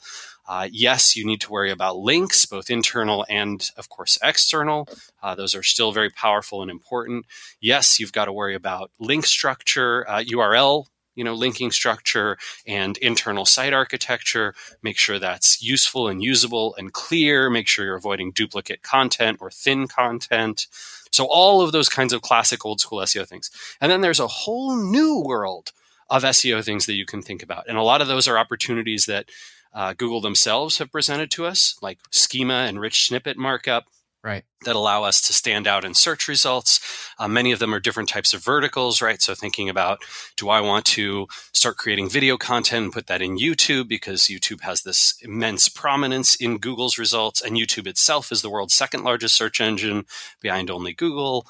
Uh, 0.48 0.68
yes, 0.70 1.16
you 1.16 1.26
need 1.26 1.40
to 1.40 1.50
worry 1.50 1.72
about 1.72 1.96
links, 1.96 2.46
both 2.46 2.70
internal 2.70 3.26
and, 3.28 3.70
of 3.76 3.88
course, 3.88 4.16
external. 4.22 4.88
Uh, 5.20 5.34
those 5.34 5.54
are 5.56 5.62
still 5.62 5.90
very 5.90 6.10
powerful 6.10 6.62
and 6.62 6.70
important. 6.70 7.26
Yes, 7.60 7.98
you've 7.98 8.12
got 8.12 8.26
to 8.26 8.32
worry 8.32 8.54
about 8.54 8.92
link 9.00 9.26
structure, 9.26 10.08
uh, 10.08 10.22
URL 10.22 10.86
you 11.16 11.24
know 11.24 11.34
linking 11.34 11.72
structure 11.72 12.38
and 12.66 12.96
internal 12.98 13.44
site 13.44 13.72
architecture. 13.72 14.54
Make 14.82 14.98
sure 14.98 15.18
that's 15.18 15.62
useful 15.62 16.06
and 16.08 16.22
usable 16.22 16.74
and 16.76 16.92
clear. 16.92 17.50
Make 17.50 17.66
sure 17.66 17.84
you're 17.84 17.96
avoiding 17.96 18.30
duplicate 18.30 18.82
content 18.82 19.38
or 19.40 19.50
thin 19.50 19.88
content. 19.88 20.68
So 21.10 21.24
all 21.26 21.62
of 21.62 21.72
those 21.72 21.88
kinds 21.88 22.12
of 22.12 22.22
classic 22.22 22.64
old 22.64 22.80
school 22.80 23.00
seo 23.00 23.26
things. 23.26 23.50
And 23.80 23.90
then 23.90 24.02
there's 24.02 24.20
a 24.20 24.26
whole 24.26 24.76
new 24.76 25.20
world 25.24 25.72
of 26.08 26.22
seo 26.22 26.64
things 26.64 26.86
that 26.86 26.94
you 26.94 27.06
can 27.06 27.22
think 27.22 27.42
about. 27.42 27.64
And 27.68 27.76
a 27.76 27.82
lot 27.82 28.00
of 28.00 28.08
those 28.08 28.28
are 28.28 28.38
opportunities 28.38 29.06
that 29.06 29.28
uh, 29.74 29.92
google 29.92 30.20
themselves 30.20 30.78
have 30.78 30.90
presented 30.90 31.30
to 31.30 31.44
us 31.44 31.76
like 31.82 31.98
schema 32.10 32.64
and 32.66 32.80
rich 32.80 33.06
snippet 33.06 33.36
markup 33.36 33.86
right. 34.26 34.44
that 34.64 34.76
allow 34.76 35.04
us 35.04 35.22
to 35.22 35.32
stand 35.32 35.66
out 35.66 35.84
in 35.84 35.94
search 35.94 36.26
results. 36.28 36.80
Uh, 37.18 37.28
many 37.28 37.52
of 37.52 37.60
them 37.60 37.72
are 37.72 37.80
different 37.80 38.08
types 38.08 38.34
of 38.34 38.44
verticals 38.44 39.00
right? 39.00 39.22
So 39.22 39.34
thinking 39.34 39.68
about 39.68 40.00
do 40.36 40.48
i 40.48 40.60
want 40.60 40.84
to 40.84 41.28
start 41.52 41.76
creating 41.76 42.10
video 42.10 42.36
content 42.36 42.84
and 42.84 42.92
put 42.92 43.06
that 43.06 43.22
in 43.22 43.38
youtube? 43.38 43.88
Because 43.88 44.22
youtube 44.22 44.62
has 44.62 44.82
this 44.82 45.14
immense 45.22 45.68
prominence 45.68 46.34
in 46.36 46.58
google's 46.58 46.98
results 46.98 47.40
and 47.40 47.56
youtube 47.56 47.86
itself 47.86 48.32
is 48.32 48.42
the 48.42 48.50
world's 48.50 48.74
second 48.74 49.04
largest 49.04 49.36
search 49.36 49.60
engine 49.60 50.04
behind 50.40 50.70
only 50.70 50.92
google. 50.92 51.46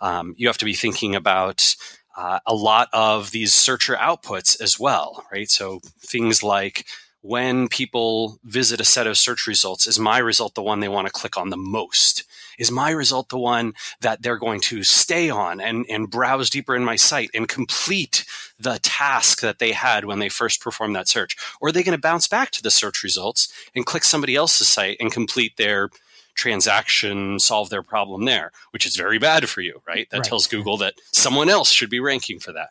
Um, 0.00 0.34
you 0.36 0.46
have 0.46 0.58
to 0.58 0.64
be 0.64 0.74
thinking 0.74 1.14
about 1.14 1.74
uh, 2.16 2.40
a 2.46 2.54
lot 2.54 2.88
of 2.92 3.30
these 3.30 3.54
searcher 3.54 3.94
outputs 3.94 4.60
as 4.60 4.78
well 4.78 5.24
right? 5.32 5.48
So 5.48 5.80
things 6.00 6.42
like 6.42 6.84
when 7.22 7.68
people 7.68 8.38
visit 8.44 8.80
a 8.80 8.84
set 8.84 9.06
of 9.06 9.18
search 9.18 9.46
results, 9.46 9.86
is 9.86 9.98
my 9.98 10.18
result 10.18 10.54
the 10.54 10.62
one 10.62 10.80
they 10.80 10.88
want 10.88 11.06
to 11.06 11.12
click 11.12 11.36
on 11.36 11.50
the 11.50 11.56
most? 11.56 12.24
Is 12.58 12.70
my 12.70 12.90
result 12.90 13.28
the 13.28 13.38
one 13.38 13.74
that 14.00 14.22
they're 14.22 14.38
going 14.38 14.60
to 14.62 14.82
stay 14.82 15.30
on 15.30 15.60
and, 15.60 15.84
and 15.88 16.10
browse 16.10 16.50
deeper 16.50 16.74
in 16.74 16.84
my 16.84 16.96
site 16.96 17.30
and 17.34 17.48
complete 17.48 18.24
the 18.58 18.78
task 18.82 19.40
that 19.40 19.58
they 19.58 19.72
had 19.72 20.04
when 20.04 20.18
they 20.18 20.28
first 20.28 20.60
performed 20.60 20.96
that 20.96 21.08
search? 21.08 21.36
Or 21.60 21.68
are 21.68 21.72
they 21.72 21.82
going 21.82 21.96
to 21.96 22.00
bounce 22.00 22.28
back 22.28 22.50
to 22.52 22.62
the 22.62 22.70
search 22.70 23.02
results 23.02 23.52
and 23.74 23.86
click 23.86 24.04
somebody 24.04 24.34
else's 24.34 24.68
site 24.68 24.96
and 25.00 25.12
complete 25.12 25.56
their 25.56 25.90
transaction, 26.34 27.38
solve 27.38 27.68
their 27.70 27.82
problem 27.82 28.24
there, 28.24 28.50
which 28.70 28.86
is 28.86 28.96
very 28.96 29.18
bad 29.18 29.48
for 29.48 29.60
you, 29.60 29.82
right? 29.86 30.08
That 30.10 30.18
right. 30.18 30.24
tells 30.24 30.46
Google 30.46 30.78
that 30.78 30.94
someone 31.12 31.50
else 31.50 31.70
should 31.70 31.90
be 31.90 32.00
ranking 32.00 32.38
for 32.38 32.52
that. 32.52 32.70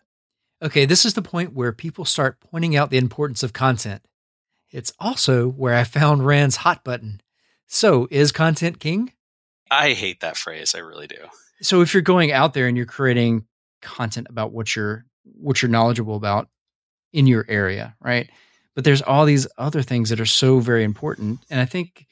Okay, 0.61 0.85
this 0.85 1.05
is 1.05 1.13
the 1.13 1.21
point 1.21 1.53
where 1.53 1.71
people 1.71 2.03
start 2.03 2.39
pointing 2.39 2.75
out 2.75 2.89
the 2.89 2.97
importance 2.97 3.43
of 3.43 3.53
content. 3.53 4.01
It's 4.71 4.93
also 4.99 5.49
where 5.49 5.75
I 5.75 5.83
found 5.83 6.25
Rand's 6.25 6.57
hot 6.57 6.83
button. 6.83 7.21
So, 7.67 8.07
is 8.11 8.31
content 8.31 8.79
king? 8.79 9.13
I 9.71 9.93
hate 9.93 10.21
that 10.21 10.37
phrase. 10.37 10.73
I 10.75 10.79
really 10.79 11.07
do. 11.07 11.17
So, 11.61 11.81
if 11.81 11.93
you're 11.93 12.01
going 12.01 12.31
out 12.31 12.53
there 12.53 12.67
and 12.67 12.75
you're 12.77 12.85
creating 12.85 13.45
content 13.81 14.27
about 14.29 14.51
what 14.51 14.75
you're 14.75 15.05
what 15.23 15.61
you're 15.61 15.69
knowledgeable 15.69 16.15
about 16.15 16.49
in 17.13 17.27
your 17.27 17.45
area, 17.47 17.95
right? 17.99 18.29
But 18.75 18.83
there's 18.83 19.01
all 19.01 19.25
these 19.25 19.47
other 19.57 19.81
things 19.81 20.09
that 20.09 20.19
are 20.19 20.25
so 20.25 20.59
very 20.59 20.83
important, 20.83 21.39
and 21.49 21.59
I 21.59 21.65
think 21.65 22.07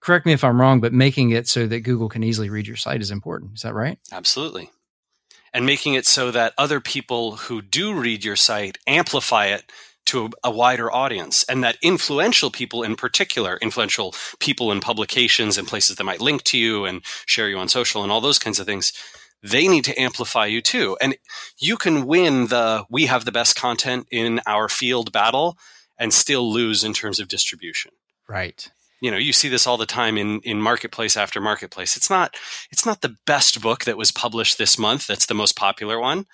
correct 0.00 0.26
me 0.26 0.32
if 0.32 0.44
I'm 0.44 0.60
wrong, 0.60 0.80
but 0.80 0.92
making 0.92 1.30
it 1.30 1.48
so 1.48 1.66
that 1.66 1.80
Google 1.80 2.10
can 2.10 2.22
easily 2.22 2.50
read 2.50 2.66
your 2.66 2.76
site 2.76 3.00
is 3.00 3.10
important. 3.10 3.54
Is 3.54 3.62
that 3.62 3.74
right? 3.74 3.98
Absolutely. 4.12 4.70
And 5.54 5.64
making 5.64 5.94
it 5.94 6.04
so 6.04 6.30
that 6.30 6.52
other 6.58 6.80
people 6.80 7.36
who 7.36 7.62
do 7.62 7.94
read 7.94 8.24
your 8.24 8.36
site 8.36 8.76
amplify 8.86 9.46
it 9.46 9.70
to 10.14 10.26
a, 10.44 10.48
a, 10.48 10.50
wider 10.50 10.92
audience 10.92 11.44
and 11.48 11.62
that 11.62 11.76
influential 11.82 12.50
people 12.50 12.82
in 12.82 12.96
particular 12.96 13.58
influential 13.60 14.14
people 14.38 14.72
in 14.72 14.80
publications 14.80 15.58
and 15.58 15.68
places 15.68 15.96
that 15.96 16.04
might 16.04 16.20
link 16.20 16.42
to 16.44 16.58
you 16.58 16.84
and 16.84 17.02
share 17.26 17.48
you 17.48 17.58
on 17.58 17.68
social 17.68 18.02
and 18.02 18.10
all 18.10 18.20
those 18.20 18.38
kinds 18.38 18.58
of 18.58 18.66
things 18.66 18.92
they 19.44 19.68
need 19.68 19.84
to 19.84 20.00
amplify 20.00 20.46
you 20.46 20.62
too. 20.62 20.96
And 21.00 21.16
you 21.58 21.76
can 21.76 22.06
win 22.06 22.46
the 22.46 22.84
we 22.90 23.06
have 23.06 23.24
the 23.24 23.32
best 23.32 23.56
content 23.56 24.06
in 24.10 24.40
our 24.46 24.68
field 24.68 25.12
battle 25.12 25.58
and 25.98 26.12
still 26.12 26.50
lose 26.50 26.82
in 26.82 26.94
terms 26.94 27.20
of 27.20 27.28
distribution. 27.28 27.92
Right. 28.28 28.70
You 29.02 29.10
know 29.10 29.18
you 29.18 29.34
see 29.34 29.48
this 29.48 29.66
all 29.66 29.76
the 29.76 29.84
time 29.84 30.16
in 30.16 30.40
in 30.40 30.62
marketplace 30.62 31.16
after 31.16 31.40
marketplace. 31.40 31.96
It's 31.96 32.08
not 32.08 32.36
it's 32.70 32.86
not 32.86 33.02
the 33.02 33.16
best 33.26 33.60
book 33.60 33.84
that 33.84 33.98
was 33.98 34.10
published 34.10 34.56
this 34.56 34.78
month 34.78 35.06
that's 35.06 35.26
the 35.26 35.34
most 35.34 35.56
popular 35.56 36.00
one 36.00 36.26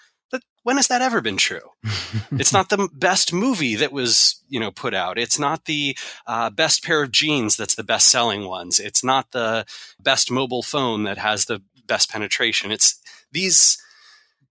when 0.63 0.77
has 0.77 0.89
that 0.89 1.03
ever 1.03 1.21
been 1.21 1.37
true? 1.37 1.71
it's 2.33 2.53
not 2.53 2.69
the 2.69 2.89
best 2.93 3.33
movie 3.33 3.77
that 3.77 3.93
was, 3.93 4.43
you 4.49 4.61
know, 4.61 4.71
put 4.71 4.95
out. 4.95 5.19
It's 5.19 5.39
not 5.39 5.65
the 5.65 5.97
uh, 6.27 6.51
best 6.51 6.85
pair 6.85 7.03
of 7.03 7.11
jeans 7.11 7.57
that's 7.57 7.75
the 7.75 7.85
best 7.85 8.09
selling 8.09 8.47
ones. 8.47 8.79
It's 8.79 9.03
not 9.03 9.31
the 9.33 9.65
best 10.03 10.31
mobile 10.31 10.63
phone 10.63 11.05
that 11.05 11.19
has 11.19 11.47
the 11.47 11.63
best 11.87 12.11
penetration. 12.11 12.71
It's 12.71 13.01
these 13.33 13.83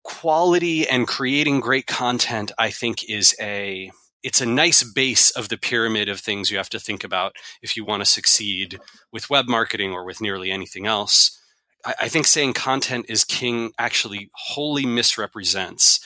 quality 0.03 0.87
and 0.87 1.07
creating 1.07 1.59
great 1.59 1.85
content. 1.85 2.51
I 2.57 2.69
think 2.69 3.09
is 3.09 3.35
a 3.39 3.91
it's 4.21 4.41
a 4.41 4.45
nice 4.45 4.83
base 4.83 5.31
of 5.31 5.47
the 5.47 5.57
pyramid 5.57 6.09
of 6.09 6.19
things 6.19 6.51
you 6.51 6.57
have 6.57 6.69
to 6.69 6.79
think 6.79 7.03
about 7.03 7.35
if 7.61 7.77
you 7.77 7.85
want 7.85 8.01
to 8.01 8.09
succeed 8.09 8.79
with 9.13 9.29
web 9.29 9.47
marketing 9.47 9.93
or 9.93 10.03
with 10.03 10.19
nearly 10.19 10.51
anything 10.51 10.85
else. 10.85 11.38
I, 11.85 11.95
I 12.01 12.07
think 12.07 12.27
saying 12.27 12.53
content 12.53 13.05
is 13.09 13.23
king 13.23 13.71
actually 13.77 14.29
wholly 14.33 14.85
misrepresents 14.85 15.99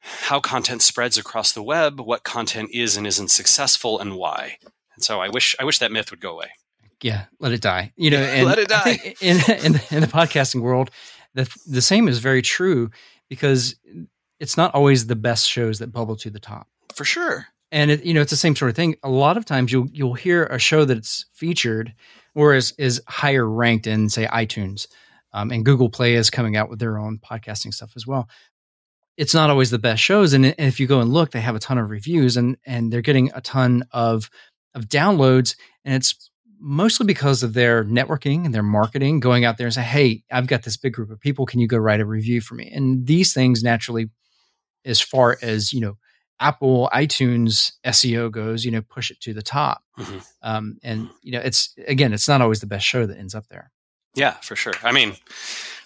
how 0.00 0.40
content 0.40 0.82
spreads 0.82 1.18
across 1.18 1.52
the 1.52 1.62
web, 1.62 2.00
what 2.00 2.24
content 2.24 2.70
is 2.72 2.96
and 2.96 3.06
isn't 3.06 3.30
successful, 3.30 3.98
and 3.98 4.16
why. 4.16 4.56
And 4.94 5.04
so 5.04 5.20
I 5.20 5.28
wish 5.28 5.54
I 5.60 5.64
wish 5.64 5.78
that 5.78 5.92
myth 5.92 6.10
would 6.10 6.20
go 6.20 6.32
away. 6.32 6.50
Yeah, 7.02 7.26
let 7.38 7.52
it 7.52 7.60
die. 7.60 7.92
You 7.96 8.10
know, 8.10 8.18
and 8.22 8.46
let 8.46 8.58
it 8.58 8.68
die. 8.68 9.14
in 9.20 9.36
in 9.62 9.72
the, 9.74 9.86
in 9.90 10.00
the 10.00 10.08
podcasting 10.08 10.60
world, 10.60 10.90
the 11.34 11.48
the 11.66 11.82
same 11.82 12.08
is 12.08 12.18
very 12.18 12.42
true 12.42 12.90
because 13.28 13.76
it's 14.40 14.56
not 14.56 14.74
always 14.74 15.06
the 15.06 15.16
best 15.16 15.48
shows 15.48 15.78
that 15.78 15.92
bubble 15.92 16.16
to 16.16 16.30
the 16.30 16.40
top. 16.40 16.68
For 16.94 17.04
sure. 17.04 17.46
And 17.70 17.90
it, 17.90 18.04
you 18.04 18.14
know, 18.14 18.22
it's 18.22 18.30
the 18.30 18.36
same 18.36 18.56
sort 18.56 18.70
of 18.70 18.76
thing. 18.76 18.96
A 19.02 19.10
lot 19.10 19.36
of 19.36 19.44
times 19.44 19.72
you'll 19.72 19.88
you'll 19.92 20.14
hear 20.14 20.44
a 20.46 20.58
show 20.58 20.84
that's 20.84 21.26
featured 21.32 21.94
or 22.38 22.54
is, 22.54 22.72
is 22.78 23.02
higher 23.08 23.44
ranked 23.44 23.88
in 23.88 24.08
say 24.08 24.24
iTunes. 24.26 24.86
Um, 25.32 25.50
and 25.50 25.64
Google 25.64 25.90
Play 25.90 26.14
is 26.14 26.30
coming 26.30 26.56
out 26.56 26.70
with 26.70 26.78
their 26.78 26.96
own 26.96 27.18
podcasting 27.18 27.74
stuff 27.74 27.92
as 27.96 28.06
well. 28.06 28.28
It's 29.16 29.34
not 29.34 29.50
always 29.50 29.70
the 29.70 29.78
best 29.80 30.00
shows, 30.00 30.32
and, 30.32 30.46
and 30.46 30.54
if 30.58 30.78
you 30.78 30.86
go 30.86 31.00
and 31.00 31.12
look, 31.12 31.32
they 31.32 31.40
have 31.40 31.56
a 31.56 31.58
ton 31.58 31.78
of 31.78 31.90
reviews, 31.90 32.36
and 32.36 32.56
and 32.64 32.92
they're 32.92 33.02
getting 33.02 33.32
a 33.34 33.40
ton 33.40 33.82
of 33.90 34.30
of 34.74 34.84
downloads, 34.84 35.56
and 35.84 35.96
it's 35.96 36.30
mostly 36.60 37.04
because 37.04 37.42
of 37.42 37.54
their 37.54 37.84
networking 37.84 38.44
and 38.44 38.54
their 38.54 38.62
marketing, 38.62 39.18
going 39.18 39.44
out 39.44 39.58
there 39.58 39.66
and 39.66 39.74
say, 39.74 39.82
"Hey, 39.82 40.22
I've 40.30 40.46
got 40.46 40.62
this 40.62 40.76
big 40.76 40.92
group 40.92 41.10
of 41.10 41.18
people. 41.18 41.44
Can 41.44 41.58
you 41.58 41.66
go 41.66 41.78
write 41.78 42.00
a 42.00 42.06
review 42.06 42.40
for 42.40 42.54
me?" 42.54 42.70
And 42.72 43.04
these 43.04 43.34
things 43.34 43.64
naturally, 43.64 44.10
as 44.84 45.00
far 45.00 45.36
as 45.42 45.72
you 45.72 45.80
know, 45.80 45.96
Apple 46.40 46.88
iTunes 46.92 47.72
SEO 47.84 48.30
goes, 48.30 48.64
you 48.64 48.70
know, 48.70 48.82
push 48.82 49.10
it 49.10 49.20
to 49.20 49.34
the 49.34 49.42
top. 49.42 49.82
Mm-hmm. 49.98 50.18
Um, 50.42 50.78
and 50.82 51.08
you 51.22 51.32
know, 51.32 51.40
it's 51.40 51.74
again, 51.86 52.12
it's 52.12 52.28
not 52.28 52.40
always 52.40 52.60
the 52.60 52.66
best 52.66 52.86
show 52.86 53.06
that 53.06 53.18
ends 53.18 53.34
up 53.34 53.48
there. 53.48 53.72
Yeah, 54.14 54.32
for 54.42 54.56
sure. 54.56 54.74
I 54.82 54.92
mean, 54.92 55.14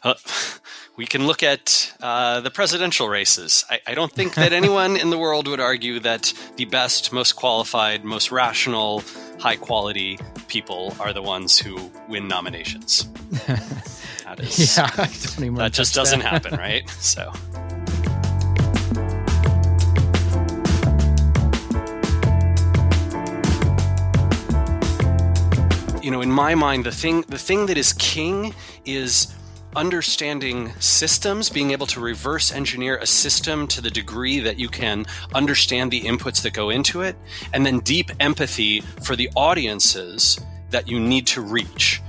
uh, 0.03 0.15
we 0.97 1.07
can 1.07 1.27
look 1.27 1.43
at 1.43 1.93
uh, 2.01 2.41
the 2.41 2.51
presidential 2.51 3.09
races. 3.09 3.65
I, 3.71 3.81
I 3.87 3.95
don't 3.95 4.13
think 4.13 4.35
that 4.35 4.53
anyone 4.63 4.97
in 4.97 5.11
the 5.11 5.19
world 5.19 5.49
would 5.49 5.61
argue 5.61 6.01
that 6.01 6.33
the 6.57 6.65
best, 6.67 7.13
most 7.13 7.35
qualified, 7.35 8.05
most 8.05 8.33
rational, 8.33 9.03
high 9.39 9.57
quality 9.57 10.19
people 10.49 10.95
are 11.01 11.13
the 11.13 11.23
ones 11.23 11.59
who 11.59 11.91
win 12.09 12.29
nominations. 12.29 13.09
That 14.25 14.41
is, 14.41 14.79
yeah, 14.79 14.87
that 14.87 15.73
just 15.75 15.95
doesn't 15.95 16.21
that. 16.21 16.33
happen, 16.33 16.59
right? 16.59 16.89
So. 16.89 17.33
You 26.03 26.11
know, 26.11 26.21
in 26.21 26.31
my 26.31 26.55
mind, 26.55 26.85
the 26.85 26.93
thing 26.93 27.23
the 27.29 27.39
thing 27.39 27.67
that 27.67 27.79
is 27.79 27.93
king 27.95 28.55
is 28.85 29.35
understanding 29.75 30.71
systems, 30.81 31.49
being 31.49 31.71
able 31.71 31.87
to 31.87 32.01
reverse 32.01 32.53
engineer 32.53 32.99
a 32.99 33.07
system 33.07 33.67
to 33.69 33.81
the 33.81 33.91
degree 33.91 34.41
that 34.41 34.59
you 34.59 34.69
can 34.69 35.07
understand 35.35 35.91
the 35.91 36.03
inputs 36.03 36.43
that 36.43 36.53
go 36.53 36.71
into 36.71 37.03
it, 37.03 37.17
and 37.55 37.65
then 37.65 37.79
deep 37.81 38.11
empathy 38.21 38.81
for 39.03 39.17
the 39.17 39.31
audiences 39.35 40.39
that 40.71 40.89
you 40.89 41.01
need 41.01 41.27
to 41.27 41.41
reach. 41.41 42.03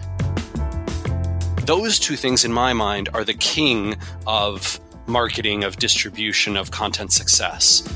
Those 1.65 1.99
two 1.99 2.17
things, 2.17 2.43
in 2.43 2.51
my 2.51 2.73
mind, 2.73 3.09
are 3.13 3.23
the 3.23 3.35
king 3.35 3.95
of 4.27 4.79
marketing, 5.07 5.63
of 5.63 5.77
distribution, 5.77 6.57
of 6.57 6.71
content 6.71 7.13
success. 7.13 7.87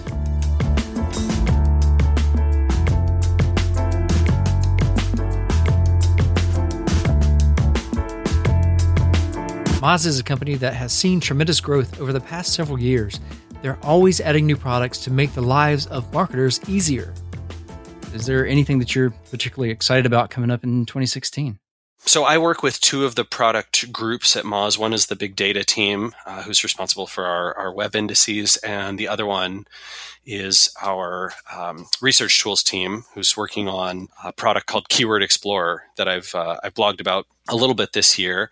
Moz 9.88 10.06
is 10.06 10.20
a 10.20 10.24
company 10.24 10.56
that 10.56 10.74
has 10.74 10.92
seen 10.92 11.22
tremendous 11.22 11.62
growth 11.62 12.02
over 12.02 12.12
the 12.12 12.20
past 12.20 12.52
several 12.52 12.78
years. 12.78 13.22
They're 13.62 13.80
always 13.82 14.20
adding 14.20 14.46
new 14.46 14.58
products 14.58 14.98
to 15.06 15.12
make 15.12 15.34
the 15.34 15.40
lives 15.40 15.86
of 15.86 16.12
marketers 16.12 16.60
easier. 16.68 17.14
Is 18.14 18.26
there 18.26 18.46
anything 18.46 18.80
that 18.80 18.94
you're 18.94 19.12
particularly 19.32 19.72
excited 19.72 20.06
about 20.06 20.30
coming 20.30 20.52
up 20.52 20.66
in 20.66 20.86
2016? 20.86 21.58
So 22.08 22.24
I 22.24 22.38
work 22.38 22.64
with 22.64 22.80
two 22.80 23.04
of 23.04 23.16
the 23.16 23.26
product 23.26 23.92
groups 23.92 24.38
at 24.38 24.46
Moz. 24.46 24.78
One 24.78 24.94
is 24.94 25.08
the 25.08 25.16
big 25.16 25.36
data 25.36 25.66
team, 25.66 26.14
uh, 26.26 26.42
who's 26.44 26.64
responsible 26.64 27.06
for 27.06 27.26
our, 27.26 27.54
our 27.58 27.74
web 27.74 27.96
indices, 27.96 28.56
and 28.58 28.98
the 28.98 29.10
other 29.10 29.26
one 29.26 29.66
is 30.26 30.74
our 30.82 31.34
um, 31.54 31.86
research 32.02 32.42
tools 32.42 32.64
team, 32.64 33.04
who's 33.14 33.36
working 33.36 33.68
on 33.68 34.08
a 34.24 34.32
product 34.32 34.68
called 34.68 34.88
Keyword 34.88 35.22
Explorer 35.22 35.84
that 35.98 36.08
I've 36.08 36.34
uh, 36.34 36.58
I've 36.64 36.74
blogged 36.74 37.02
about 37.02 37.28
a 37.50 37.56
little 37.56 37.76
bit 37.76 37.92
this 37.92 38.18
year, 38.18 38.52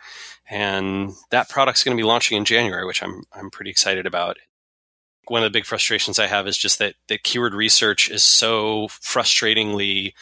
and 0.49 1.13
that 1.31 1.49
product's 1.49 1.83
going 1.83 1.95
to 1.95 2.01
be 2.01 2.07
launching 2.07 2.37
in 2.37 2.45
January, 2.45 2.85
which 2.85 3.01
I'm 3.01 3.23
I'm 3.33 3.49
pretty 3.49 3.71
excited 3.71 4.05
about. 4.05 4.37
One 5.27 5.43
of 5.43 5.51
the 5.51 5.57
big 5.57 5.65
frustrations 5.65 6.19
I 6.19 6.27
have 6.27 6.45
is 6.45 6.57
just 6.57 6.77
that 6.79 6.95
that 7.07 7.23
keyword 7.23 7.53
research 7.53 8.09
is 8.11 8.23
so 8.23 8.89
frustratingly 8.89 10.13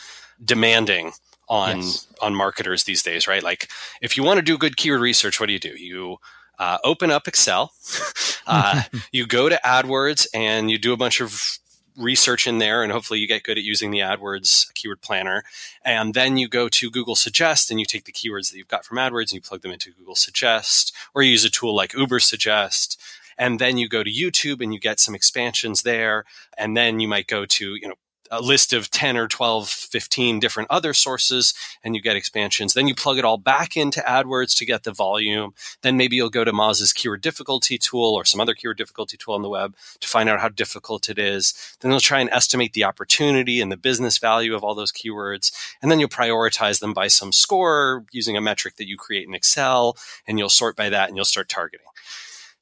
demanding 0.43 1.13
on 1.53 1.77
yes. 1.77 2.07
on 2.19 2.33
marketers 2.33 2.85
these 2.85 3.03
days, 3.03 3.27
right? 3.27 3.43
Like 3.43 3.69
if 4.01 4.17
you 4.17 4.23
want 4.23 4.39
to 4.39 4.41
do 4.41 4.57
good 4.57 4.75
keyword 4.75 5.01
research, 5.01 5.39
what 5.39 5.45
do 5.45 5.53
you 5.53 5.59
do? 5.59 5.75
You 5.77 6.17
uh, 6.57 6.79
open 6.83 7.11
up 7.11 7.27
Excel, 7.27 7.71
uh, 8.47 8.81
you 9.11 9.27
go 9.27 9.49
to 9.49 9.59
AdWords, 9.63 10.25
and 10.33 10.71
you 10.71 10.79
do 10.79 10.93
a 10.93 10.97
bunch 10.97 11.21
of 11.21 11.59
research 11.95 12.47
in 12.47 12.57
there, 12.57 12.81
and 12.81 12.91
hopefully 12.91 13.19
you 13.19 13.27
get 13.27 13.43
good 13.43 13.59
at 13.59 13.63
using 13.63 13.91
the 13.91 13.99
AdWords 13.99 14.73
keyword 14.73 15.01
planner. 15.01 15.43
And 15.85 16.15
then 16.15 16.37
you 16.37 16.47
go 16.47 16.69
to 16.69 16.89
Google 16.89 17.15
Suggest, 17.15 17.69
and 17.69 17.79
you 17.79 17.85
take 17.85 18.05
the 18.05 18.11
keywords 18.11 18.49
that 18.49 18.57
you've 18.57 18.67
got 18.67 18.83
from 18.83 18.97
AdWords 18.97 19.29
and 19.29 19.33
you 19.33 19.41
plug 19.41 19.61
them 19.61 19.71
into 19.71 19.91
Google 19.91 20.15
Suggest, 20.15 20.91
or 21.13 21.21
you 21.21 21.31
use 21.31 21.45
a 21.45 21.51
tool 21.51 21.75
like 21.75 21.93
Uber 21.93 22.19
Suggest 22.19 22.99
And 23.37 23.59
then 23.59 23.77
you 23.77 23.87
go 23.87 24.03
to 24.03 24.11
YouTube 24.11 24.61
and 24.61 24.73
you 24.73 24.79
get 24.79 24.99
some 24.99 25.15
expansions 25.15 25.83
there. 25.83 26.25
And 26.57 26.75
then 26.75 26.99
you 26.99 27.07
might 27.07 27.27
go 27.27 27.45
to, 27.45 27.75
you 27.75 27.87
know, 27.87 27.95
a 28.33 28.41
list 28.41 28.73
of 28.73 28.89
10 28.89 29.15
or 29.15 29.27
12, 29.27 29.69
15 29.69 30.39
different 30.39 30.67
other 30.71 30.93
sources 30.93 31.53
and 31.83 31.95
you 31.95 32.01
get 32.01 32.15
expansions. 32.15 32.73
Then 32.73 32.87
you 32.87 32.95
plug 32.95 33.19
it 33.19 33.25
all 33.25 33.37
back 33.37 33.77
into 33.77 34.01
AdWords 34.01 34.57
to 34.57 34.65
get 34.65 34.83
the 34.83 34.91
volume. 34.91 35.53
Then 35.81 35.97
maybe 35.97 36.15
you'll 36.15 36.31
go 36.31 36.43
to 36.43 36.51
Moz's 36.51 36.93
keyword 36.93 37.21
difficulty 37.21 37.77
tool 37.77 38.15
or 38.15 38.25
some 38.25 38.41
other 38.41 38.55
keyword 38.55 38.77
difficulty 38.77 39.17
tool 39.17 39.35
on 39.35 39.43
the 39.43 39.49
web 39.49 39.75
to 39.99 40.07
find 40.07 40.29
out 40.29 40.39
how 40.39 40.49
difficult 40.49 41.09
it 41.09 41.19
is. 41.19 41.75
Then 41.79 41.91
you'll 41.91 41.99
try 41.99 42.21
and 42.21 42.29
estimate 42.31 42.73
the 42.73 42.85
opportunity 42.85 43.61
and 43.61 43.71
the 43.71 43.77
business 43.77 44.17
value 44.17 44.55
of 44.55 44.63
all 44.63 44.73
those 44.73 44.91
keywords. 44.91 45.51
And 45.81 45.91
then 45.91 45.99
you'll 45.99 46.09
prioritize 46.09 46.79
them 46.79 46.93
by 46.93 47.07
some 47.07 47.31
score 47.31 48.05
using 48.11 48.35
a 48.35 48.41
metric 48.41 48.77
that 48.77 48.87
you 48.87 48.97
create 48.97 49.27
in 49.27 49.35
Excel 49.35 49.95
and 50.27 50.39
you'll 50.39 50.49
sort 50.49 50.75
by 50.75 50.89
that 50.89 51.07
and 51.07 51.15
you'll 51.15 51.25
start 51.25 51.49
targeting. 51.49 51.85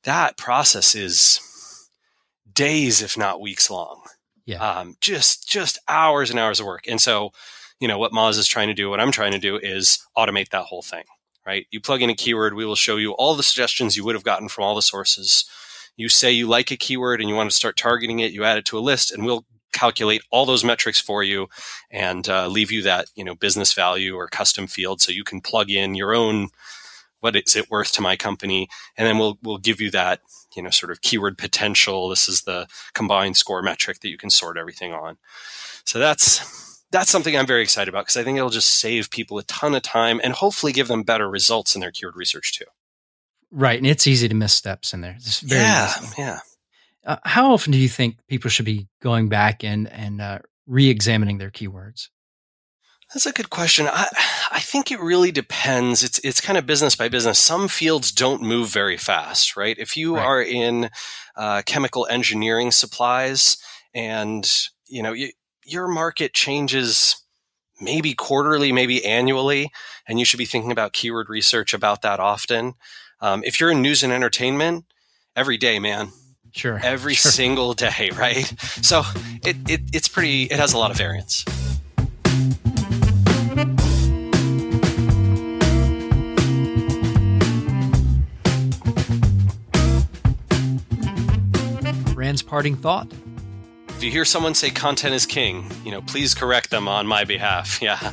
That 0.03 0.35
process 0.35 0.95
is 0.95 1.39
days, 2.51 3.01
if 3.01 3.17
not 3.17 3.39
weeks 3.39 3.69
long. 3.69 4.01
Yeah. 4.45 4.57
Um, 4.57 4.95
just 5.01 5.47
just 5.49 5.79
hours 5.87 6.29
and 6.29 6.39
hours 6.39 6.59
of 6.59 6.65
work. 6.65 6.87
And 6.87 6.99
so, 6.99 7.31
you 7.79 7.87
know, 7.87 7.97
what 7.97 8.11
Moz 8.11 8.37
is 8.37 8.47
trying 8.47 8.67
to 8.67 8.73
do, 8.73 8.89
what 8.89 8.99
I'm 8.99 9.11
trying 9.11 9.31
to 9.31 9.39
do 9.39 9.57
is 9.57 9.99
automate 10.17 10.49
that 10.49 10.65
whole 10.65 10.81
thing. 10.81 11.03
Right? 11.45 11.65
You 11.71 11.81
plug 11.81 12.01
in 12.01 12.09
a 12.09 12.15
keyword, 12.15 12.53
we 12.53 12.65
will 12.65 12.75
show 12.75 12.97
you 12.97 13.13
all 13.13 13.35
the 13.35 13.43
suggestions 13.43 13.97
you 13.97 14.05
would 14.05 14.15
have 14.15 14.23
gotten 14.23 14.47
from 14.47 14.63
all 14.63 14.75
the 14.75 14.81
sources. 14.81 15.45
You 15.97 16.07
say 16.07 16.31
you 16.31 16.47
like 16.47 16.71
a 16.71 16.77
keyword 16.77 17.19
and 17.19 17.29
you 17.29 17.35
want 17.35 17.49
to 17.49 17.55
start 17.55 17.77
targeting 17.77 18.19
it, 18.19 18.31
you 18.31 18.43
add 18.43 18.59
it 18.59 18.65
to 18.65 18.77
a 18.77 18.79
list, 18.79 19.11
and 19.11 19.25
we'll 19.25 19.45
calculate 19.71 20.21
all 20.31 20.45
those 20.45 20.63
metrics 20.63 20.99
for 20.99 21.23
you 21.23 21.47
and 21.89 22.27
uh, 22.29 22.47
leave 22.47 22.71
you 22.71 22.81
that 22.83 23.07
you 23.15 23.23
know 23.23 23.35
business 23.35 23.73
value 23.73 24.15
or 24.15 24.27
custom 24.27 24.67
field 24.67 25.01
so 25.01 25.11
you 25.11 25.23
can 25.23 25.41
plug 25.41 25.69
in 25.69 25.95
your 25.95 26.13
own 26.13 26.49
what 27.21 27.35
is 27.35 27.55
it 27.55 27.69
worth 27.69 27.91
to 27.93 28.01
my 28.01 28.15
company 28.15 28.67
and 28.97 29.07
then 29.07 29.17
we'll 29.17 29.37
we'll 29.43 29.57
give 29.57 29.79
you 29.79 29.89
that 29.89 30.19
you 30.55 30.63
know 30.63 30.69
sort 30.69 30.91
of 30.91 31.01
keyword 31.01 31.37
potential. 31.37 32.09
This 32.09 32.27
is 32.29 32.41
the 32.41 32.67
combined 32.93 33.37
score 33.37 33.61
metric 33.61 33.99
that 34.01 34.09
you 34.09 34.17
can 34.17 34.29
sort 34.29 34.57
everything 34.57 34.93
on. 34.93 35.17
So 35.85 35.99
that's 35.99 36.61
that's 36.91 37.09
something 37.09 37.37
i'm 37.37 37.47
very 37.47 37.61
excited 37.61 37.89
about 37.89 38.03
because 38.03 38.17
i 38.17 38.23
think 38.23 38.37
it'll 38.37 38.49
just 38.49 38.77
save 38.79 39.09
people 39.09 39.37
a 39.37 39.43
ton 39.43 39.73
of 39.73 39.81
time 39.81 40.19
and 40.23 40.33
hopefully 40.33 40.73
give 40.73 40.87
them 40.87 41.03
better 41.03 41.29
results 41.29 41.73
in 41.73 41.81
their 41.81 41.91
keyword 41.91 42.15
research 42.15 42.53
too. 42.53 42.65
Right 43.49 43.77
and 43.77 43.87
it's 43.87 44.07
easy 44.07 44.27
to 44.27 44.35
miss 44.35 44.53
steps 44.53 44.93
in 44.93 45.01
there. 45.01 45.17
Yeah 45.43 45.93
easy. 46.03 46.13
yeah. 46.17 46.39
Uh, 47.05 47.17
how 47.23 47.51
often 47.51 47.71
do 47.71 47.79
you 47.79 47.89
think 47.89 48.17
people 48.27 48.49
should 48.49 48.65
be 48.65 48.87
going 49.01 49.29
back 49.29 49.63
and 49.63 49.89
and 49.89 50.21
uh, 50.21 50.39
re-examining 50.67 51.37
their 51.37 51.49
keywords 51.49 52.09
that's 53.13 53.25
a 53.25 53.33
good 53.33 53.49
question. 53.49 53.87
I, 53.87 54.07
I 54.51 54.59
think 54.59 54.91
it 54.91 54.99
really 54.99 55.31
depends. 55.31 56.03
It's 56.03 56.19
it's 56.19 56.39
kind 56.39 56.57
of 56.57 56.65
business 56.65 56.95
by 56.95 57.09
business. 57.09 57.39
Some 57.39 57.67
fields 57.67 58.11
don't 58.11 58.41
move 58.41 58.69
very 58.69 58.97
fast, 58.97 59.57
right? 59.57 59.77
If 59.77 59.97
you 59.97 60.15
right. 60.15 60.25
are 60.25 60.41
in 60.41 60.89
uh, 61.35 61.61
chemical 61.65 62.07
engineering 62.09 62.71
supplies, 62.71 63.57
and 63.93 64.49
you 64.87 65.03
know 65.03 65.11
you, 65.11 65.31
your 65.65 65.87
market 65.87 66.33
changes 66.33 67.21
maybe 67.81 68.13
quarterly, 68.13 68.71
maybe 68.71 69.03
annually, 69.03 69.71
and 70.07 70.19
you 70.19 70.25
should 70.25 70.37
be 70.37 70.45
thinking 70.45 70.71
about 70.71 70.93
keyword 70.93 71.29
research 71.29 71.73
about 71.73 72.03
that 72.03 72.19
often. 72.19 72.75
Um, 73.19 73.43
if 73.43 73.59
you're 73.59 73.71
in 73.71 73.81
news 73.81 74.03
and 74.03 74.13
entertainment, 74.13 74.85
every 75.35 75.57
day, 75.57 75.79
man. 75.79 76.11
Sure. 76.53 76.79
Every 76.83 77.13
sure. 77.13 77.31
single 77.31 77.73
day, 77.73 78.11
right? 78.15 78.45
So 78.81 79.03
it, 79.43 79.57
it 79.69 79.81
it's 79.93 80.07
pretty. 80.07 80.43
It 80.43 80.59
has 80.59 80.73
a 80.73 80.77
lot 80.77 80.91
of 80.91 80.97
variance. 80.97 81.45
Parting 92.51 92.75
thought? 92.75 93.07
If 93.87 94.03
you 94.03 94.11
hear 94.11 94.25
someone 94.25 94.55
say 94.55 94.71
content 94.71 95.13
is 95.13 95.25
king, 95.25 95.71
you 95.85 95.91
know, 95.91 96.01
please 96.01 96.33
correct 96.33 96.69
them 96.69 96.89
on 96.89 97.07
my 97.07 97.23
behalf. 97.23 97.81
Yeah. 97.81 98.11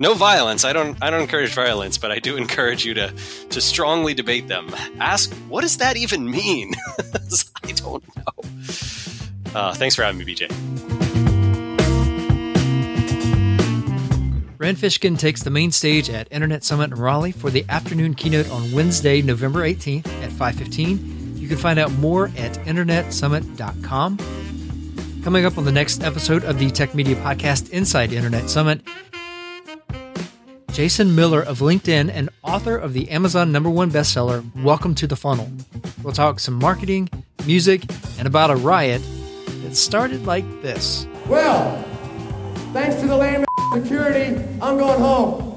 No 0.00 0.12
violence. 0.14 0.64
I 0.64 0.72
don't 0.72 1.00
I 1.00 1.08
don't 1.08 1.22
encourage 1.22 1.54
violence, 1.54 1.96
but 1.96 2.10
I 2.10 2.18
do 2.18 2.36
encourage 2.36 2.84
you 2.84 2.94
to 2.94 3.14
to 3.50 3.60
strongly 3.60 4.12
debate 4.12 4.48
them. 4.48 4.68
Ask 4.98 5.32
what 5.48 5.60
does 5.60 5.76
that 5.76 5.96
even 5.96 6.28
mean? 6.28 6.74
I 7.64 7.72
don't 7.72 8.04
know. 8.16 9.54
Uh, 9.54 9.72
thanks 9.72 9.94
for 9.94 10.02
having 10.02 10.18
me, 10.18 10.24
BJ. 10.24 10.50
Rand 14.58 14.78
Fishkin 14.78 15.16
takes 15.16 15.44
the 15.44 15.50
main 15.50 15.70
stage 15.70 16.10
at 16.10 16.26
Internet 16.32 16.64
Summit 16.64 16.90
in 16.90 16.98
Raleigh 16.98 17.32
for 17.32 17.50
the 17.50 17.64
afternoon 17.68 18.14
keynote 18.14 18.50
on 18.50 18.72
Wednesday, 18.72 19.22
November 19.22 19.60
18th 19.60 20.08
at 20.24 20.30
5:15 20.30 21.15
you 21.46 21.50
can 21.50 21.62
find 21.62 21.78
out 21.78 21.92
more 21.92 22.26
at 22.36 22.54
internetsummit.com. 22.64 24.18
Coming 25.22 25.44
up 25.46 25.56
on 25.56 25.64
the 25.64 25.70
next 25.70 26.02
episode 26.02 26.42
of 26.44 26.58
the 26.58 26.68
Tech 26.70 26.92
Media 26.92 27.14
Podcast 27.14 27.70
Inside 27.70 28.12
Internet 28.12 28.50
Summit, 28.50 28.80
Jason 30.72 31.14
Miller 31.14 31.40
of 31.40 31.60
LinkedIn 31.60 32.10
and 32.12 32.30
author 32.42 32.76
of 32.76 32.94
the 32.94 33.08
Amazon 33.10 33.52
number 33.52 33.70
one 33.70 33.92
bestseller, 33.92 34.44
Welcome 34.60 34.96
to 34.96 35.06
the 35.06 35.14
Funnel. 35.14 35.48
We'll 36.02 36.12
talk 36.12 36.40
some 36.40 36.54
marketing, 36.54 37.08
music, 37.46 37.84
and 38.18 38.26
about 38.26 38.50
a 38.50 38.56
riot 38.56 39.00
that 39.62 39.76
started 39.76 40.26
like 40.26 40.62
this. 40.62 41.06
Well, 41.28 41.80
thanks 42.72 42.96
to 42.96 43.06
the 43.06 43.16
lame 43.16 43.44
security, 43.72 44.34
I'm 44.60 44.78
going 44.78 44.98
home. 44.98 45.55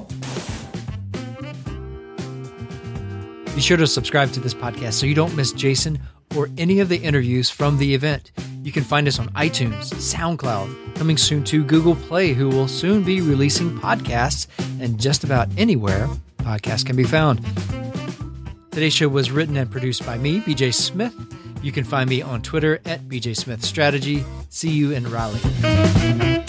Be 3.54 3.60
sure 3.60 3.76
to 3.76 3.86
subscribe 3.86 4.32
to 4.32 4.40
this 4.40 4.54
podcast 4.54 4.94
so 4.94 5.06
you 5.06 5.14
don't 5.14 5.34
miss 5.36 5.52
Jason 5.52 6.00
or 6.36 6.48
any 6.56 6.80
of 6.80 6.88
the 6.88 6.96
interviews 6.96 7.50
from 7.50 7.78
the 7.78 7.94
event. 7.94 8.32
You 8.62 8.72
can 8.72 8.84
find 8.84 9.08
us 9.08 9.18
on 9.18 9.28
iTunes, 9.30 9.92
SoundCloud, 9.92 10.94
coming 10.96 11.16
soon 11.16 11.44
to 11.44 11.64
Google 11.64 11.96
Play, 11.96 12.32
who 12.32 12.48
will 12.48 12.68
soon 12.68 13.02
be 13.02 13.20
releasing 13.20 13.78
podcasts 13.78 14.46
and 14.80 15.00
just 15.00 15.24
about 15.24 15.48
anywhere 15.56 16.08
podcasts 16.38 16.86
can 16.86 16.96
be 16.96 17.04
found. 17.04 17.44
Today's 18.70 18.94
show 18.94 19.08
was 19.08 19.30
written 19.30 19.56
and 19.56 19.70
produced 19.70 20.06
by 20.06 20.16
me, 20.16 20.40
BJ 20.40 20.72
Smith. 20.72 21.14
You 21.62 21.72
can 21.72 21.84
find 21.84 22.08
me 22.08 22.22
on 22.22 22.40
Twitter 22.42 22.80
at 22.86 23.02
BJ 23.02 23.36
Smith 23.36 23.64
Strategy. 23.64 24.24
See 24.48 24.70
you 24.70 24.92
in 24.92 25.10
Raleigh. 25.10 26.39